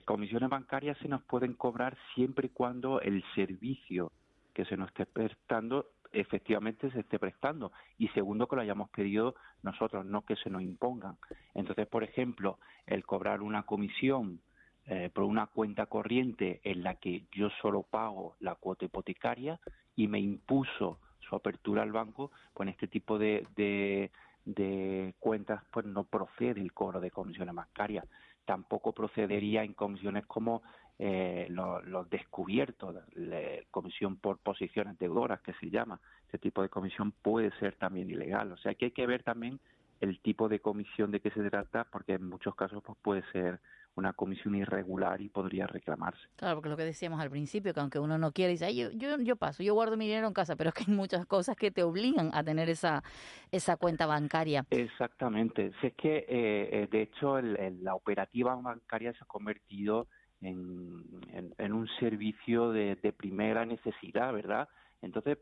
Comisiones 0.04 0.50
bancarias 0.50 0.98
se 0.98 1.06
nos 1.06 1.22
pueden 1.22 1.54
cobrar 1.54 1.96
siempre 2.12 2.46
y 2.46 2.50
cuando 2.50 3.00
el 3.00 3.22
servicio 3.36 4.10
que 4.52 4.64
se 4.64 4.76
nos 4.76 4.88
esté 4.88 5.06
prestando 5.06 5.92
efectivamente 6.12 6.90
se 6.90 7.00
esté 7.00 7.18
prestando 7.18 7.72
y 7.98 8.08
segundo 8.08 8.46
que 8.46 8.56
lo 8.56 8.62
hayamos 8.62 8.90
pedido 8.90 9.34
nosotros, 9.62 10.06
no 10.06 10.22
que 10.22 10.36
se 10.36 10.50
nos 10.50 10.62
impongan. 10.62 11.16
Entonces, 11.54 11.86
por 11.86 12.04
ejemplo, 12.04 12.58
el 12.86 13.04
cobrar 13.04 13.42
una 13.42 13.64
comisión 13.64 14.40
eh, 14.86 15.10
por 15.12 15.24
una 15.24 15.46
cuenta 15.46 15.86
corriente 15.86 16.60
en 16.64 16.82
la 16.82 16.94
que 16.94 17.24
yo 17.32 17.50
solo 17.60 17.82
pago 17.82 18.36
la 18.40 18.54
cuota 18.54 18.86
hipotecaria 18.86 19.60
y 19.94 20.08
me 20.08 20.18
impuso 20.18 20.98
su 21.20 21.36
apertura 21.36 21.82
al 21.82 21.92
banco, 21.92 22.30
pues 22.54 22.66
en 22.66 22.72
este 22.72 22.88
tipo 22.88 23.18
de, 23.18 23.46
de, 23.54 24.10
de 24.46 25.14
cuentas 25.18 25.62
pues 25.70 25.84
no 25.84 26.04
procede 26.04 26.60
el 26.60 26.72
cobro 26.72 27.00
de 27.00 27.10
comisiones 27.10 27.54
bancarias. 27.54 28.06
Tampoco 28.46 28.92
procedería 28.92 29.62
en 29.62 29.74
comisiones 29.74 30.24
como 30.24 30.62
eh, 30.98 31.46
los, 31.50 31.84
los, 31.86 32.10
descubiertos, 32.10 32.96
la 33.14 33.40
comisión 33.70 34.16
por 34.16 34.38
posiciones 34.38 34.98
deudoras 34.98 35.40
que 35.40 35.52
se 35.54 35.70
llama. 35.70 36.00
Este 36.26 36.38
tipo 36.38 36.60
de 36.62 36.68
comisión 36.68 37.12
puede 37.12 37.50
ser 37.58 37.76
también 37.76 38.10
ilegal. 38.10 38.52
O 38.52 38.56
sea 38.56 38.74
que 38.74 38.86
hay 38.86 38.90
que 38.90 39.06
ver 39.06 39.22
también 39.22 39.60
el 40.00 40.20
tipo 40.20 40.48
de 40.48 40.60
comisión 40.60 41.10
de 41.10 41.20
que 41.20 41.30
se 41.30 41.48
trata, 41.50 41.84
porque 41.84 42.14
en 42.14 42.28
muchos 42.28 42.54
casos 42.54 42.82
pues, 42.84 42.98
puede 43.02 43.22
ser 43.32 43.60
una 43.94 44.12
comisión 44.12 44.54
irregular 44.54 45.20
y 45.20 45.28
podría 45.28 45.66
reclamarse. 45.66 46.20
Claro, 46.36 46.56
porque 46.56 46.68
lo 46.68 46.76
que 46.76 46.84
decíamos 46.84 47.20
al 47.20 47.30
principio, 47.30 47.74
que 47.74 47.80
aunque 47.80 47.98
uno 47.98 48.16
no 48.16 48.30
quiere, 48.32 48.52
dice, 48.52 48.74
yo, 48.74 48.90
yo, 48.92 49.18
yo 49.18 49.36
paso, 49.36 49.62
yo 49.62 49.74
guardo 49.74 49.96
mi 49.96 50.06
dinero 50.06 50.28
en 50.28 50.32
casa, 50.32 50.54
pero 50.54 50.68
es 50.68 50.74
que 50.74 50.84
hay 50.86 50.94
muchas 50.94 51.26
cosas 51.26 51.56
que 51.56 51.72
te 51.72 51.82
obligan 51.82 52.30
a 52.32 52.44
tener 52.44 52.68
esa, 52.68 53.02
esa 53.50 53.76
cuenta 53.76 54.06
bancaria. 54.06 54.64
Exactamente. 54.70 55.72
Si 55.80 55.88
es 55.88 55.94
que, 55.94 56.26
eh, 56.28 56.88
de 56.90 57.02
hecho, 57.02 57.38
el, 57.38 57.56
el, 57.56 57.82
la 57.82 57.94
operativa 57.94 58.54
bancaria 58.54 59.12
se 59.12 59.18
ha 59.20 59.26
convertido 59.26 60.06
en, 60.40 61.72
un 61.72 61.88
servicio 61.98 62.70
de, 62.70 62.96
de, 62.96 63.12
primera 63.12 63.64
necesidad, 63.66 64.32
¿verdad? 64.32 64.68
Entonces, 65.02 65.38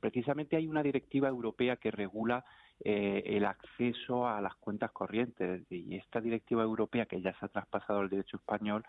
precisamente 0.00 0.56
hay 0.56 0.66
una 0.66 0.82
directiva 0.82 1.28
europea 1.28 1.76
que 1.76 1.90
regula 1.90 2.44
eh, 2.84 3.22
el 3.24 3.46
acceso 3.46 4.28
a 4.28 4.40
las 4.40 4.54
cuentas 4.56 4.90
corrientes 4.92 5.62
y 5.70 5.96
esta 5.96 6.20
directiva 6.20 6.62
europea 6.62 7.06
que 7.06 7.22
ya 7.22 7.32
se 7.38 7.46
ha 7.46 7.48
traspasado 7.48 8.00
al 8.00 8.10
derecho 8.10 8.36
español 8.36 8.84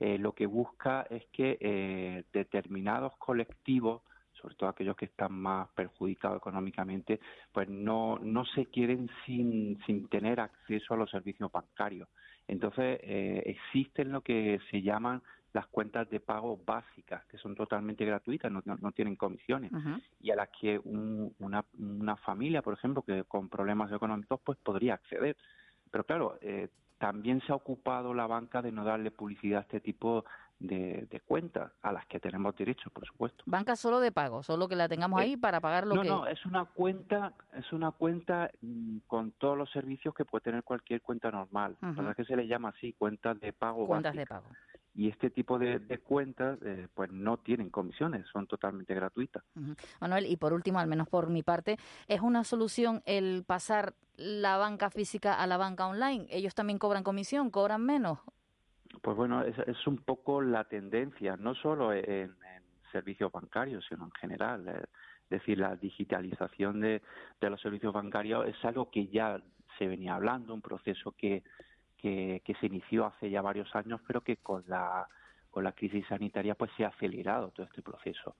eh, 0.00 0.18
lo 0.18 0.32
que 0.32 0.44
busca 0.44 1.06
es 1.08 1.24
que 1.32 1.56
eh, 1.60 2.24
determinados 2.32 3.16
colectivos 3.16 4.02
sobre 4.34 4.54
todo 4.56 4.68
aquellos 4.68 4.96
que 4.96 5.04
están 5.04 5.32
más 5.32 5.68
perjudicados 5.68 6.38
económicamente, 6.38 7.20
pues 7.52 7.68
no, 7.68 8.18
no 8.18 8.44
se 8.44 8.66
quieren 8.66 9.08
sin, 9.24 9.80
sin 9.86 10.08
tener 10.08 10.40
acceso 10.40 10.94
a 10.94 10.96
los 10.96 11.10
servicios 11.10 11.50
bancarios. 11.52 12.08
Entonces, 12.48 13.00
eh, 13.02 13.42
existen 13.46 14.12
lo 14.12 14.20
que 14.20 14.60
se 14.70 14.82
llaman 14.82 15.22
las 15.52 15.66
cuentas 15.66 16.08
de 16.08 16.18
pago 16.18 16.58
básicas, 16.64 17.24
que 17.26 17.36
son 17.38 17.54
totalmente 17.54 18.04
gratuitas, 18.04 18.50
no, 18.50 18.62
no, 18.64 18.76
no 18.80 18.92
tienen 18.92 19.16
comisiones, 19.16 19.70
uh 19.72 19.76
-huh. 19.76 20.02
y 20.20 20.30
a 20.30 20.36
las 20.36 20.48
que 20.48 20.78
un, 20.78 21.34
una, 21.40 21.64
una 21.78 22.16
familia, 22.16 22.62
por 22.62 22.74
ejemplo, 22.74 23.02
que 23.02 23.24
con 23.24 23.48
problemas 23.48 23.92
económicos, 23.92 24.40
pues 24.42 24.58
podría 24.58 24.94
acceder. 24.94 25.36
Pero 25.90 26.04
claro, 26.04 26.38
eh, 26.40 26.68
también 26.98 27.40
se 27.42 27.52
ha 27.52 27.56
ocupado 27.56 28.14
la 28.14 28.26
banca 28.26 28.62
de 28.62 28.72
no 28.72 28.84
darle 28.84 29.10
publicidad 29.10 29.58
a 29.58 29.62
este 29.62 29.80
tipo 29.80 30.24
de, 30.62 31.06
de 31.10 31.20
cuentas, 31.20 31.72
a 31.82 31.92
las 31.92 32.06
que 32.06 32.20
tenemos 32.20 32.54
derecho, 32.56 32.90
por 32.90 33.06
supuesto. 33.06 33.42
Banca 33.46 33.76
solo 33.76 34.00
de 34.00 34.12
pago, 34.12 34.42
solo 34.42 34.68
que 34.68 34.76
la 34.76 34.88
tengamos 34.88 35.18
Eh, 35.20 35.24
ahí 35.24 35.36
para 35.36 35.60
pagar 35.60 35.86
lo 35.86 35.96
no, 35.96 36.02
que... 36.02 36.08
no, 36.08 36.26
es 36.26 36.44
una 36.46 36.64
cuenta, 36.64 37.34
es 37.54 37.72
una 37.72 37.90
cuenta 37.90 38.50
mm, 38.60 38.98
con 39.06 39.32
todos 39.32 39.58
los 39.58 39.70
servicios 39.70 40.14
que 40.14 40.24
puede 40.24 40.42
tener 40.42 40.62
cualquier 40.62 41.02
cuenta 41.02 41.30
normal. 41.30 41.76
La 41.80 41.88
Ujú. 41.88 41.96
verdad 41.98 42.10
es 42.12 42.16
que 42.16 42.32
se 42.32 42.36
le 42.36 42.46
llama 42.46 42.70
así, 42.70 42.92
cuentas 42.94 43.38
de 43.40 43.52
pago 43.52 43.86
Cuentas 43.86 44.14
de 44.14 44.26
pago. 44.26 44.50
Y 44.94 45.08
este 45.08 45.30
tipo 45.30 45.58
de, 45.58 45.78
de 45.78 45.98
cuentas, 45.98 46.58
eh, 46.62 46.86
pues 46.94 47.10
no 47.10 47.38
tienen 47.38 47.70
comisiones, 47.70 48.26
son 48.30 48.46
totalmente 48.46 48.94
gratuitas. 48.94 49.42
Manuel, 50.00 50.26
y 50.26 50.36
por 50.36 50.52
último, 50.52 50.78
al 50.80 50.86
menos 50.86 51.08
por 51.08 51.30
mi 51.30 51.42
parte, 51.42 51.78
¿es 52.08 52.20
una 52.20 52.44
solución 52.44 53.02
el 53.06 53.42
pasar 53.46 53.94
la 54.16 54.58
banca 54.58 54.90
física 54.90 55.34
a 55.34 55.46
la 55.46 55.56
banca 55.56 55.86
online? 55.86 56.26
¿Ellos 56.28 56.54
también 56.54 56.78
cobran 56.78 57.02
comisión? 57.04 57.50
¿Cobran 57.50 57.82
menos? 57.84 58.18
Pues 59.02 59.16
bueno, 59.16 59.42
es, 59.42 59.86
un 59.88 59.98
poco 59.98 60.40
la 60.40 60.64
tendencia, 60.64 61.36
no 61.36 61.56
solo 61.56 61.92
en, 61.92 62.04
en 62.06 62.62
servicios 62.92 63.32
bancarios, 63.32 63.84
sino 63.88 64.04
en 64.04 64.12
general. 64.12 64.68
Es 64.68 65.28
decir, 65.28 65.58
la 65.58 65.74
digitalización 65.74 66.80
de, 66.80 67.02
de 67.40 67.50
los 67.50 67.60
servicios 67.60 67.92
bancarios 67.92 68.46
es 68.46 68.64
algo 68.64 68.90
que 68.90 69.08
ya 69.08 69.42
se 69.76 69.88
venía 69.88 70.14
hablando, 70.14 70.54
un 70.54 70.62
proceso 70.62 71.12
que, 71.12 71.42
que, 71.96 72.42
que 72.44 72.54
se 72.54 72.66
inició 72.66 73.06
hace 73.06 73.28
ya 73.28 73.42
varios 73.42 73.74
años, 73.74 74.00
pero 74.06 74.20
que 74.20 74.36
con 74.36 74.62
la, 74.68 75.08
con 75.50 75.64
la 75.64 75.72
crisis 75.72 76.06
sanitaria 76.06 76.54
pues 76.54 76.70
se 76.76 76.84
ha 76.84 76.88
acelerado 76.88 77.50
todo 77.50 77.66
este 77.66 77.82
proceso. 77.82 78.36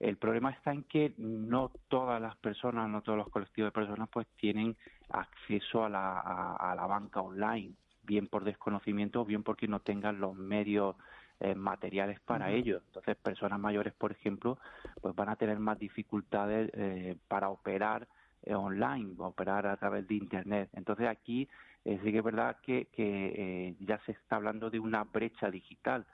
El 0.00 0.16
problema 0.16 0.50
está 0.50 0.72
en 0.72 0.82
que 0.84 1.14
no 1.16 1.70
todas 1.86 2.20
las 2.20 2.36
personas, 2.38 2.88
no 2.88 3.02
todos 3.02 3.18
los 3.18 3.28
colectivos 3.28 3.68
de 3.68 3.80
personas 3.80 4.08
pues 4.08 4.26
tienen 4.36 4.76
acceso 5.10 5.84
a 5.84 5.88
la, 5.88 6.18
a 6.56 6.74
la 6.74 6.86
banca 6.86 7.20
online, 7.20 7.74
bien 8.02 8.28
por 8.28 8.44
desconocimiento 8.44 9.20
o 9.22 9.24
bien 9.24 9.42
porque 9.42 9.68
no 9.68 9.80
tengan 9.80 10.20
los 10.20 10.34
medios 10.36 10.96
eh, 11.40 11.54
materiales 11.54 12.20
para 12.20 12.50
Ujú. 12.50 12.52
ello. 12.52 12.82
Entonces, 12.86 13.16
personas 13.16 13.60
mayores, 13.60 13.94
por 13.94 14.12
ejemplo, 14.12 14.58
pues 15.00 15.14
van 15.14 15.28
a 15.30 15.36
tener 15.36 15.58
más 15.58 15.78
dificultades 15.78 16.70
eh, 16.74 17.16
para 17.28 17.50
operar 17.50 18.08
eh, 18.42 18.54
online, 18.54 19.14
operar 19.18 19.66
a 19.66 19.76
través 19.76 20.06
de 20.08 20.14
Internet. 20.16 20.70
Entonces, 20.74 21.08
aquí 21.08 21.48
eh, 21.84 22.00
sí 22.04 22.12
que 22.12 22.18
es 22.18 22.24
verdad 22.24 22.58
que, 22.62 22.86
que 22.86 23.26
eh, 23.70 23.76
ya 23.80 23.98
se 24.06 24.12
está 24.12 24.36
hablando 24.36 24.70
de 24.70 24.80
una 24.80 25.04
brecha 25.04 25.50
digital. 25.50 26.06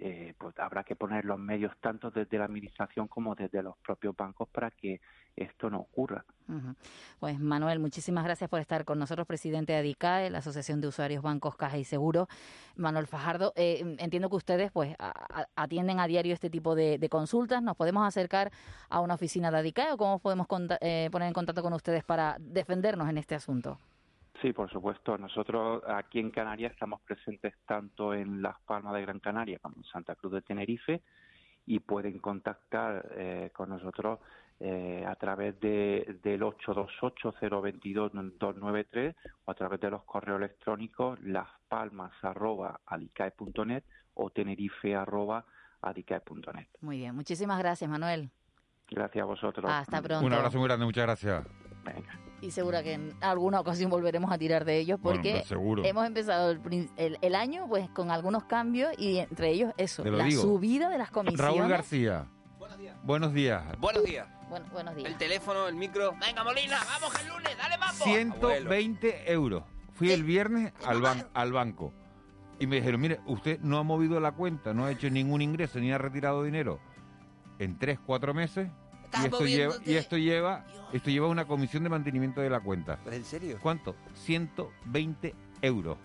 Eh, 0.00 0.34
pues 0.38 0.56
habrá 0.60 0.84
que 0.84 0.94
poner 0.94 1.24
los 1.24 1.40
medios 1.40 1.72
tanto 1.80 2.12
desde 2.12 2.38
la 2.38 2.44
administración 2.44 3.08
como 3.08 3.34
desde 3.34 3.64
los 3.64 3.76
propios 3.78 4.14
bancos 4.16 4.48
para 4.48 4.70
que 4.70 5.00
esto 5.34 5.70
no 5.70 5.78
ocurra. 5.78 6.24
Pues 7.18 7.40
Manuel, 7.40 7.80
muchísimas 7.80 8.22
gracias 8.22 8.48
por 8.48 8.60
estar 8.60 8.84
con 8.84 9.00
nosotros, 9.00 9.26
presidente 9.26 9.72
de 9.72 9.80
ADICAE, 9.80 10.30
la 10.30 10.38
Asociación 10.38 10.80
de 10.80 10.86
Usuarios 10.86 11.20
Bancos, 11.22 11.56
Caja 11.56 11.78
y 11.78 11.84
Seguros. 11.84 12.28
Manuel 12.76 13.08
Fajardo, 13.08 13.52
eh, 13.56 13.96
entiendo 13.98 14.30
que 14.30 14.36
ustedes 14.36 14.70
pues 14.70 14.94
a- 15.00 15.12
a- 15.42 15.48
atienden 15.56 15.98
a 15.98 16.06
diario 16.06 16.32
este 16.32 16.48
tipo 16.48 16.76
de, 16.76 16.98
de 16.98 17.08
consultas. 17.08 17.60
¿Nos 17.60 17.76
podemos 17.76 18.06
acercar 18.06 18.52
a 18.88 19.00
una 19.00 19.14
oficina 19.14 19.50
de 19.50 19.58
ADICAE 19.58 19.92
o 19.92 19.96
cómo 19.96 20.20
podemos 20.20 20.46
eh, 20.80 21.08
poner 21.10 21.26
en 21.26 21.34
contacto 21.34 21.62
con 21.62 21.72
ustedes 21.72 22.04
para 22.04 22.36
defendernos 22.38 23.08
en 23.08 23.18
este 23.18 23.34
asunto? 23.34 23.78
Sí, 24.40 24.52
por 24.52 24.70
supuesto. 24.70 25.18
Nosotros 25.18 25.82
aquí 25.86 26.20
en 26.20 26.30
Canarias 26.30 26.70
estamos 26.72 27.00
presentes 27.00 27.54
tanto 27.66 28.14
en 28.14 28.40
Las 28.40 28.60
Palmas 28.60 28.94
de 28.94 29.02
Gran 29.02 29.18
Canaria 29.18 29.58
como 29.58 29.78
en 29.78 29.84
Santa 29.84 30.14
Cruz 30.14 30.32
de 30.32 30.42
Tenerife 30.42 31.02
y 31.66 31.80
pueden 31.80 32.20
contactar 32.20 33.04
eh, 33.16 33.50
con 33.52 33.70
nosotros 33.70 34.20
eh, 34.60 35.04
a 35.06 35.16
través 35.16 35.58
de, 35.60 36.20
del 36.22 36.42
828-022-293 36.42 39.16
o 39.44 39.50
a 39.50 39.54
través 39.54 39.80
de 39.80 39.90
los 39.90 40.04
correos 40.04 40.38
electrónicos 40.38 41.20
laspalmas.adicae.net 41.20 43.82
o 44.14 44.30
tenerife.adicae.net. 44.30 46.68
Muy 46.80 46.98
bien, 46.98 47.12
muchísimas 47.14 47.58
gracias, 47.58 47.90
Manuel. 47.90 48.30
Gracias 48.90 49.22
a 49.22 49.26
vosotros. 49.26 49.70
Hasta 49.70 50.00
pronto. 50.02 50.26
Un 50.26 50.32
abrazo 50.32 50.58
muy 50.58 50.66
grande, 50.68 50.84
muchas 50.86 51.04
gracias. 51.04 51.44
Y 52.40 52.50
segura 52.52 52.82
que 52.82 52.92
en 52.92 53.14
alguna 53.20 53.58
ocasión 53.60 53.90
volveremos 53.90 54.30
a 54.30 54.38
tirar 54.38 54.64
de 54.64 54.78
ellos 54.78 55.00
porque 55.02 55.42
seguro. 55.42 55.84
hemos 55.84 56.06
empezado 56.06 56.50
el, 56.50 56.60
prin- 56.60 56.90
el- 56.96 57.18
el 57.20 57.34
año 57.34 57.66
pues 57.68 57.88
con 57.90 58.10
algunos 58.10 58.44
cambios 58.44 58.92
y 58.96 59.18
entre 59.18 59.50
ellos 59.50 59.72
eso, 59.76 60.04
la 60.04 60.24
digo. 60.24 60.42
subida 60.42 60.88
de 60.88 60.98
las 60.98 61.10
comisiones. 61.10 61.40
Raúl 61.56 61.68
García. 61.68 62.26
Buenos 63.02 63.32
días. 63.32 63.78
Buenos 63.78 64.04
días. 64.04 64.28
Bueno, 64.48 64.66
buenos 64.72 64.94
días. 64.94 65.10
El 65.10 65.16
teléfono, 65.18 65.66
el 65.66 65.74
micro. 65.74 66.14
Venga, 66.24 66.44
Molina, 66.44 66.78
vamos 66.86 67.20
el 67.20 67.28
lunes, 67.28 67.56
dale 67.58 67.76
mambo. 67.76 68.04
120 68.04 69.32
euros. 69.32 69.64
Fui 69.94 70.12
el 70.12 70.22
viernes 70.22 70.72
al, 70.86 71.00
ban- 71.02 71.26
al 71.34 71.52
banco 71.52 71.92
y 72.60 72.66
me 72.66 72.76
dijeron, 72.76 73.00
mire, 73.00 73.20
usted 73.26 73.58
no 73.60 73.78
ha 73.78 73.82
movido 73.82 74.20
la 74.20 74.32
cuenta, 74.32 74.72
no 74.74 74.84
ha 74.84 74.92
hecho 74.92 75.10
ningún 75.10 75.42
ingreso 75.42 75.80
ni 75.80 75.92
ha 75.92 75.98
retirado 75.98 76.44
dinero 76.44 76.78
en 77.58 77.78
3, 77.78 77.98
4 78.04 78.34
meses 78.34 78.68
y 79.22 79.24
esto, 79.24 79.44
lleva, 79.46 79.74
y 79.86 79.94
esto 79.94 80.16
lleva 80.18 80.64
esto 80.92 81.10
lleva 81.10 81.28
una 81.28 81.46
comisión 81.46 81.82
de 81.82 81.88
mantenimiento 81.90 82.40
de 82.40 82.50
la 82.50 82.60
cuenta. 82.60 82.98
¿En 83.10 83.24
serio? 83.24 83.58
¿Cuánto? 83.60 83.94
120 84.14 85.34
euros. 85.62 85.96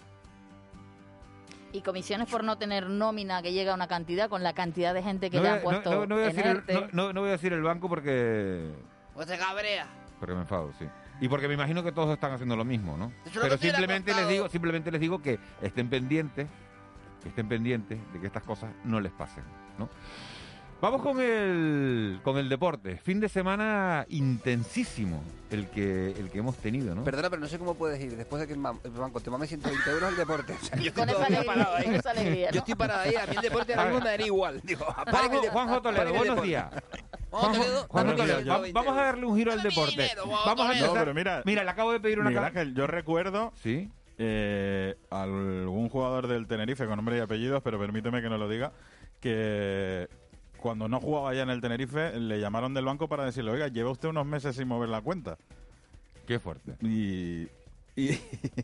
Y 1.71 1.81
comisiones 1.81 2.29
por 2.29 2.43
no 2.43 2.57
tener 2.57 2.89
nómina 2.89 3.41
que 3.41 3.51
llega 3.51 3.71
a 3.71 3.75
una 3.75 3.87
cantidad 3.87 4.29
con 4.29 4.43
la 4.43 4.53
cantidad 4.53 4.93
de 4.93 5.01
gente 5.01 5.29
que 5.29 5.37
No 5.37 5.43
le 5.43 5.49
han 5.49 5.61
puesto 5.61 5.89
no- 5.91 6.05
no 6.05 6.15
voy 6.15 6.23
a 6.25 6.27
en 6.29 6.35
decir 6.35 6.49
el, 6.51 6.57
ERTE. 6.57 6.73
no- 6.73 6.87
no- 6.91 7.13
no 7.13 7.19
voy 7.21 7.29
a 7.29 7.31
decir 7.33 7.51
el 7.53 7.61
banco 7.63 7.89
porque 7.89 8.71
Pues 9.13 9.27
te 9.27 9.37
cabrea. 9.37 9.87
porque 10.19 10.35
me 10.35 10.41
enfado, 10.41 10.71
sí. 10.77 10.85
Y 11.19 11.27
porque 11.29 11.47
me 11.47 11.53
imagino 11.55 11.83
que 11.83 11.91
todos 11.91 12.11
están 12.13 12.31
haciendo 12.33 12.55
lo 12.55 12.65
mismo, 12.65 12.97
¿no? 12.97 13.11
Pero 13.33 13.57
simplemente 13.57 14.13
les 14.13 14.27
digo, 14.27 14.49
simplemente 14.49 14.91
les 14.91 15.01
digo 15.01 15.21
que 15.21 15.39
estén 15.61 15.89
pendientes, 15.89 16.47
que 17.21 17.29
estén 17.29 17.47
pendientes 17.47 17.99
de 18.13 18.19
que 18.19 18.27
estas 18.27 18.43
cosas 18.43 18.71
no 18.83 18.99
les 18.99 19.11
pasen, 19.11 19.43
¿no? 19.79 19.89
Vamos 20.83 21.01
con 21.01 21.17
el 21.21 22.19
con 22.23 22.37
el 22.37 22.49
deporte. 22.49 22.97
Fin 22.97 23.21
de 23.21 23.29
semana 23.29 24.05
intensísimo 24.09 25.23
el 25.49 25.69
que 25.69 26.11
el 26.11 26.29
que 26.29 26.39
hemos 26.39 26.57
tenido, 26.57 26.93
¿no? 26.93 27.05
Perdona, 27.05 27.29
pero 27.29 27.41
no 27.41 27.47
sé 27.47 27.57
cómo 27.57 27.75
puedes 27.75 28.03
ir 28.03 28.17
después 28.17 28.41
de 28.41 28.47
que 28.47 28.53
el, 28.53 28.59
mam- 28.59 28.81
el 28.83 28.91
banco 28.91 29.21
te 29.21 29.29
mame 29.29 29.47
120 29.47 29.89
euros 29.89 30.09
el 30.09 30.17
deporte. 30.17 30.51
O 30.51 30.57
sea, 30.65 30.77
yo 30.77 30.93
Con 30.93 31.07
estoy 31.07 31.13
esa 31.13 31.13
todavía 31.13 31.37
alegría, 31.39 31.53
parado 31.53 31.75
ahí. 31.77 31.85
con 31.85 31.93
esa 31.95 32.11
alegría, 32.11 32.51
Yo 32.51 32.59
estoy 32.59 32.75
parado 32.75 32.99
ahí. 32.99 33.15
A 33.15 33.25
mí 33.27 33.35
el 33.37 33.41
deporte 33.43 33.73
ahora 33.73 33.81
A 33.83 33.85
mismo 33.85 33.99
me 34.03 34.09
daría 34.09 34.25
igual. 34.25 34.61
Digo, 34.61 34.85
Juanjo, 35.53 35.81
Toledo, 35.81 36.13
buenos 36.15 36.43
días. 36.43 36.65
Juanjo 37.29 37.63
Juanjo, 37.87 38.15
Toledo, 38.17 38.63
vamos 38.73 38.97
a 38.97 39.01
darle 39.03 39.25
un 39.25 39.37
giro 39.37 39.53
al 39.53 39.63
deporte. 39.63 40.09
Vamos 40.45 40.67
a 40.67 40.73
empezar. 40.73 40.87
No, 40.89 40.93
pero 40.95 41.13
mira, 41.45 41.63
le 41.63 41.69
acabo 41.69 41.93
de 41.93 42.01
pedir 42.01 42.19
una 42.19 42.29
Miguel 42.29 42.43
Ángel, 42.43 42.75
yo 42.75 42.87
recuerdo 42.87 43.53
¿Sí? 43.55 43.89
eh, 44.17 44.95
algún 45.09 45.87
jugador 45.87 46.27
del 46.27 46.45
Tenerife 46.45 46.85
con 46.87 46.97
nombre 46.97 47.15
y 47.19 47.21
apellidos, 47.21 47.61
pero 47.63 47.79
permíteme 47.79 48.21
que 48.21 48.27
no 48.27 48.37
lo 48.37 48.49
diga, 48.49 48.73
que 49.21 50.09
cuando 50.63 50.87
no 50.87 51.01
jugaba 51.01 51.33
ya 51.33 51.43
en 51.43 51.49
el 51.49 51.59
Tenerife 51.59 52.17
le 52.17 52.39
llamaron 52.39 52.73
del 52.73 52.85
banco 52.85 53.09
para 53.09 53.25
decirle, 53.25 53.51
oiga, 53.51 53.67
lleva 53.67 53.91
usted 53.91 54.07
unos 54.07 54.25
meses 54.25 54.55
sin 54.55 54.65
mover 54.65 54.87
la 54.87 55.01
cuenta. 55.01 55.37
Qué 56.25 56.39
fuerte. 56.39 56.77
Y, 56.79 57.49
y 58.01 58.17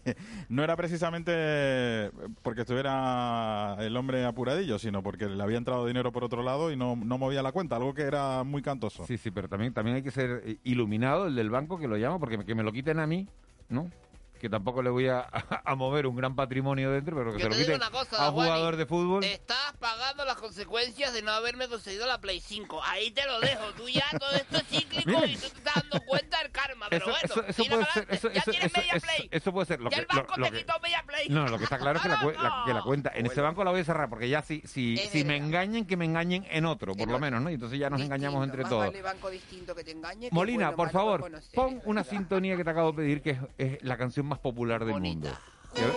no 0.47 0.63
era 0.63 0.77
precisamente 0.77 2.09
porque 2.41 2.61
estuviera 2.61 3.75
el 3.81 3.97
hombre 3.97 4.23
apuradillo, 4.23 4.79
sino 4.79 5.03
porque 5.03 5.25
le 5.25 5.43
había 5.43 5.57
entrado 5.57 5.85
dinero 5.85 6.13
por 6.13 6.23
otro 6.23 6.41
lado 6.41 6.71
y 6.71 6.77
no, 6.77 6.95
no 6.95 7.17
movía 7.17 7.43
la 7.43 7.51
cuenta, 7.51 7.75
algo 7.75 7.93
que 7.93 8.03
era 8.03 8.45
muy 8.45 8.61
cantoso. 8.61 9.05
Sí, 9.05 9.17
sí, 9.17 9.29
pero 9.29 9.49
también 9.49 9.73
también 9.73 9.97
hay 9.97 10.01
que 10.01 10.11
ser 10.11 10.41
eh, 10.45 10.57
iluminado 10.63 11.27
el 11.27 11.35
del 11.35 11.49
banco 11.49 11.77
que 11.77 11.89
lo 11.89 11.97
llama 11.97 12.17
porque 12.17 12.45
que 12.45 12.55
me 12.55 12.63
lo 12.63 12.71
quiten 12.71 12.99
a 12.99 13.07
mí, 13.07 13.27
¿no? 13.67 13.91
Que 14.39 14.49
tampoco 14.49 14.81
le 14.81 14.89
voy 14.89 15.07
a, 15.09 15.19
a 15.65 15.75
mover 15.75 16.07
un 16.07 16.15
gran 16.15 16.35
patrimonio 16.35 16.91
dentro, 16.91 17.15
pero 17.15 17.31
que 17.33 17.39
Yo 17.39 17.43
se 17.43 17.49
lo 17.49 17.55
te 17.55 17.57
digo 17.61 17.73
quiten 17.73 17.87
una 17.87 17.91
cosa, 17.91 18.27
a 18.27 18.31
Juani, 18.31 18.49
jugador 18.49 18.75
de 18.77 18.85
fútbol. 18.85 19.23
Estás 19.23 19.73
pagando 19.79 20.23
las 20.25 20.37
consecuencias 20.37 21.13
de 21.13 21.21
no 21.21 21.31
haberme 21.31 21.67
conseguido 21.67 22.07
la 22.07 22.19
Play 22.21 22.39
5. 22.39 22.81
Ahí 22.85 23.11
te 23.11 23.25
lo 23.25 23.39
dejo. 23.41 23.65
Tú 23.75 23.89
ya 23.89 24.05
todo 24.17 24.31
esto 24.31 24.57
es 24.57 24.63
cíclico 24.67 25.11
y 25.25 25.35
tú 25.35 25.41
te 25.41 25.47
estás 25.59 25.75
dando 25.75 25.99
cuenta 26.05 26.39
del 26.41 26.51
karma. 26.51 26.87
Pero 26.89 27.05
Eso, 27.05 27.35
bueno, 27.35 27.49
eso, 27.49 27.63
puede 27.65 27.85
ser, 27.93 28.07
eso, 28.09 28.31
ya 28.31 28.39
eso, 28.39 28.51
tienes 28.51 28.71
eso, 28.71 28.79
media 28.79 28.93
eso- 28.93 29.05
Play. 29.07 29.29
eso 29.31 29.51
puede 29.53 29.65
ser 29.65 29.81
lo 29.81 29.89
ya 29.89 29.95
que, 29.97 30.01
el 30.01 30.07
banco 30.07 30.33
lo- 30.37 30.37
lo 30.37 30.45
te 30.45 30.51
que- 30.51 30.57
quitó 30.59 30.79
media 30.79 31.03
Play. 31.05 31.29
No, 31.29 31.47
lo 31.47 31.57
que 31.57 31.63
está 31.65 31.77
claro 31.77 31.97
es 31.97 32.03
que 32.03 32.09
la, 32.09 32.19
cue- 32.21 32.35
la- 32.41 32.63
que 32.65 32.73
la 32.73 32.81
cuenta 32.81 33.11
en 33.13 33.25
ese 33.25 33.41
banco 33.41 33.63
la 33.63 33.71
voy 33.71 33.81
a 33.81 33.83
cerrar 33.85 34.09
porque 34.09 34.29
ya 34.29 34.41
si 34.41 34.61
si, 34.65 34.95
Es 34.95 35.09
si 35.09 35.23
me 35.25 35.35
engañen 35.37 35.85
que 35.85 35.97
me 35.97 36.05
engañen 36.05 36.45
en 36.49 36.65
otro, 36.65 36.93
por 36.95 37.09
lo 37.09 37.19
menos, 37.19 37.41
¿no? 37.41 37.49
Y 37.49 37.55
entonces 37.55 37.77
ya 37.77 37.89
nos 37.89 38.01
engañamos 38.01 38.43
entre 38.45 38.61
Más 38.63 38.69
todos. 38.69 38.85
vale 38.87 39.01
banco 39.01 39.29
distinto 39.29 39.75
que 39.75 39.83
te 39.83 39.91
engañe 39.91 40.29
que 40.29 40.35
Molina, 40.35 40.67
bueno, 40.71 40.77
por 40.77 40.89
favor, 40.91 41.31
pon 41.53 41.81
una 41.85 42.03
sintonía 42.03 42.55
que 42.55 42.63
te 42.63 42.69
acabo 42.69 42.91
de 42.91 42.97
pedir 42.97 43.21
que 43.21 43.31
es, 43.31 43.39
es 43.57 43.83
la 43.83 43.97
canción 43.97 44.25
más 44.29 44.39
popular 44.39 44.85
del 44.85 44.99
mundo. 45.01 45.29
Y 45.75 45.81
a 45.81 45.85
ver- 45.85 45.95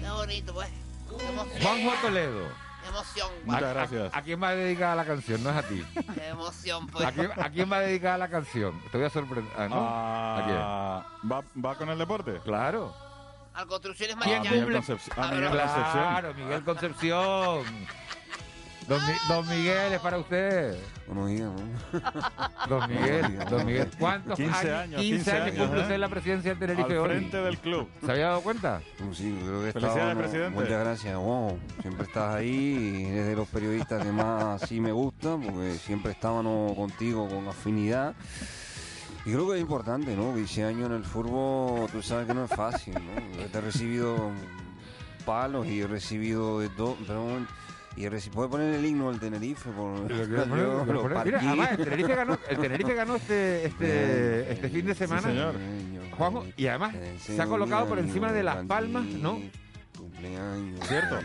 Qué 0.00 0.10
bonito, 0.10 0.54
pues. 0.54 0.68
Juanjo 1.62 1.92
Toledo. 2.02 2.48
Qué 2.82 2.88
emoción. 2.88 3.28
Muchas 3.44 3.62
¿A- 3.62 3.66
a- 3.70 3.72
gracias. 3.74 4.14
¿A, 4.14 4.22
quién 4.22 4.42
va 4.42 4.50
dedicada 4.52 4.94
la 4.96 5.04
canción? 5.04 5.42
No 5.42 5.50
es 5.50 5.56
a 5.56 5.62
ti. 5.62 5.84
Qué 6.14 6.28
emoción, 6.28 6.86
pues. 6.88 7.04
¿A 7.06 7.12
quién, 7.12 7.30
a 7.36 7.50
quién 7.50 7.72
va 7.72 7.80
dedicada 7.80 8.18
la 8.18 8.28
canción? 8.28 8.80
Te 8.90 8.98
voy 8.98 9.06
a 9.06 9.10
sorprender. 9.10 9.52
Ah, 9.56 9.68
¿no? 9.68 9.76
¿A 9.76 10.42
quién? 10.44 10.56
Ah, 10.60 11.06
¿va, 11.30 11.42
¿Va 11.64 11.74
con 11.76 11.88
el 11.88 11.98
deporte? 11.98 12.40
Claro. 12.44 12.94
Al 13.54 13.66
Construcciones 13.66 14.16
A 14.16 14.18
Mañana. 14.18 14.50
Miguel 14.50 14.72
Concepción. 14.72 15.18
A 15.18 15.28
Miguel 15.30 15.48
Concepción. 15.50 15.82
Claro, 15.92 16.34
Miguel 16.34 16.64
Concepción. 16.64 17.64
Don, 18.88 19.00
Mi- 19.04 19.18
don 19.28 19.48
Miguel 19.48 19.92
es 19.94 20.00
para 20.00 20.16
usted. 20.18 20.76
Buenos 21.08 21.28
días, 21.28 21.50
¿no? 21.50 22.00
Don 22.68 22.88
Miguel, 22.88 23.38
don 23.50 23.66
Miguel. 23.66 23.90
¿Cuántos 23.98 24.36
15 24.36 24.54
años, 24.58 24.74
años, 24.80 25.00
15 25.00 25.16
15 25.16 25.30
años 25.32 25.56
cumple 25.56 25.78
¿eh? 25.78 25.82
usted 25.82 25.94
en 25.96 26.00
la 26.00 26.08
presidencia 26.08 26.50
del 26.54 26.58
Tenerife 26.60 26.92
Al 26.92 26.98
hoy? 26.98 27.08
frente 27.08 27.36
del 27.36 27.58
club. 27.58 27.88
¿Se 28.04 28.12
había 28.12 28.26
dado 28.26 28.40
cuenta? 28.42 28.80
Sí, 29.12 29.38
creo 29.42 29.64
que 29.64 29.72
Felicidades, 29.72 30.14
¿no? 30.14 30.20
presidente. 30.20 30.50
Muchas 30.60 30.80
gracias, 30.84 31.16
wow. 31.16 31.58
Siempre 31.82 32.04
estás 32.06 32.34
ahí 32.36 33.02
y 33.02 33.04
eres 33.06 33.26
de 33.26 33.34
los 33.36 33.48
periodistas 33.48 34.04
que 34.04 34.12
más 34.12 34.62
así 34.62 34.80
me 34.80 34.92
gusta, 34.92 35.36
porque 35.36 35.74
siempre 35.84 36.12
estábamos 36.12 36.74
contigo 36.76 37.28
con 37.28 37.48
afinidad. 37.48 38.14
Y 39.24 39.32
creo 39.32 39.48
que 39.48 39.56
es 39.56 39.60
importante, 39.60 40.14
¿no? 40.16 40.32
15 40.32 40.64
años 40.64 40.86
en 40.90 40.96
el 40.96 41.04
fútbol, 41.04 41.88
tú 41.90 42.02
sabes 42.02 42.28
que 42.28 42.34
no 42.34 42.44
es 42.44 42.50
fácil, 42.50 42.94
¿no? 42.94 43.46
Te 43.48 43.58
he 43.58 43.60
recibido 43.60 44.30
palos 45.24 45.66
y 45.66 45.80
he 45.80 45.86
recibido 45.88 46.60
de 46.60 46.68
todo, 46.68 46.96
pero 47.06 47.24
y 47.96 48.04
he 48.04 48.10
reci- 48.10 48.30
¿Puedes 48.30 48.50
poner 48.50 48.74
el 48.74 48.84
himno 48.84 49.10
del 49.10 49.18
Tenerife? 49.20 49.70
Por, 49.70 49.98
Lo 50.00 50.06
que- 50.08 50.14
yo 50.14 50.46
lo 50.46 50.84
que- 50.86 50.92
lo 50.92 51.02
Mira, 51.04 51.14
partí. 51.14 51.30
además, 51.34 51.70
el 51.72 51.76
Tenerife 51.84 52.14
ganó, 52.14 52.38
el 52.48 52.58
Tenerife 52.58 52.94
ganó 52.94 53.16
este, 53.16 53.66
este, 53.66 54.52
este 54.52 54.68
fin 54.68 54.86
de 54.86 54.94
semana. 54.94 55.22
señor. 55.22 55.54
Juanjo, 56.16 56.46
y 56.56 56.66
además 56.66 56.94
se 57.20 57.40
ha 57.40 57.46
colocado 57.46 57.86
por 57.86 57.98
encima 57.98 58.32
de 58.32 58.42
Las 58.42 58.64
Palmas, 58.66 59.04
¿no? 59.04 59.40
Cumpleaños. 59.98 60.80
Cierto. 60.88 61.18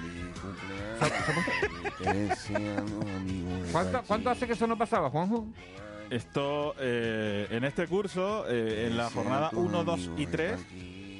cumpleaños, 1.97 3.69
¿Cuánto. 3.71 4.01
¿Cuánto 4.07 4.29
hace 4.29 4.47
que 4.47 4.53
eso 4.53 4.67
no 4.67 4.77
pasaba, 4.77 5.09
Juanjo? 5.09 5.47
Esto, 6.09 6.75
eh, 6.79 7.47
en 7.51 7.63
este 7.63 7.87
curso, 7.87 8.45
eh, 8.49 8.87
en 8.87 8.97
la 8.97 9.09
jornada 9.09 9.49
1, 9.53 9.83
2 9.85 10.09
y 10.17 10.25
3, 10.27 10.59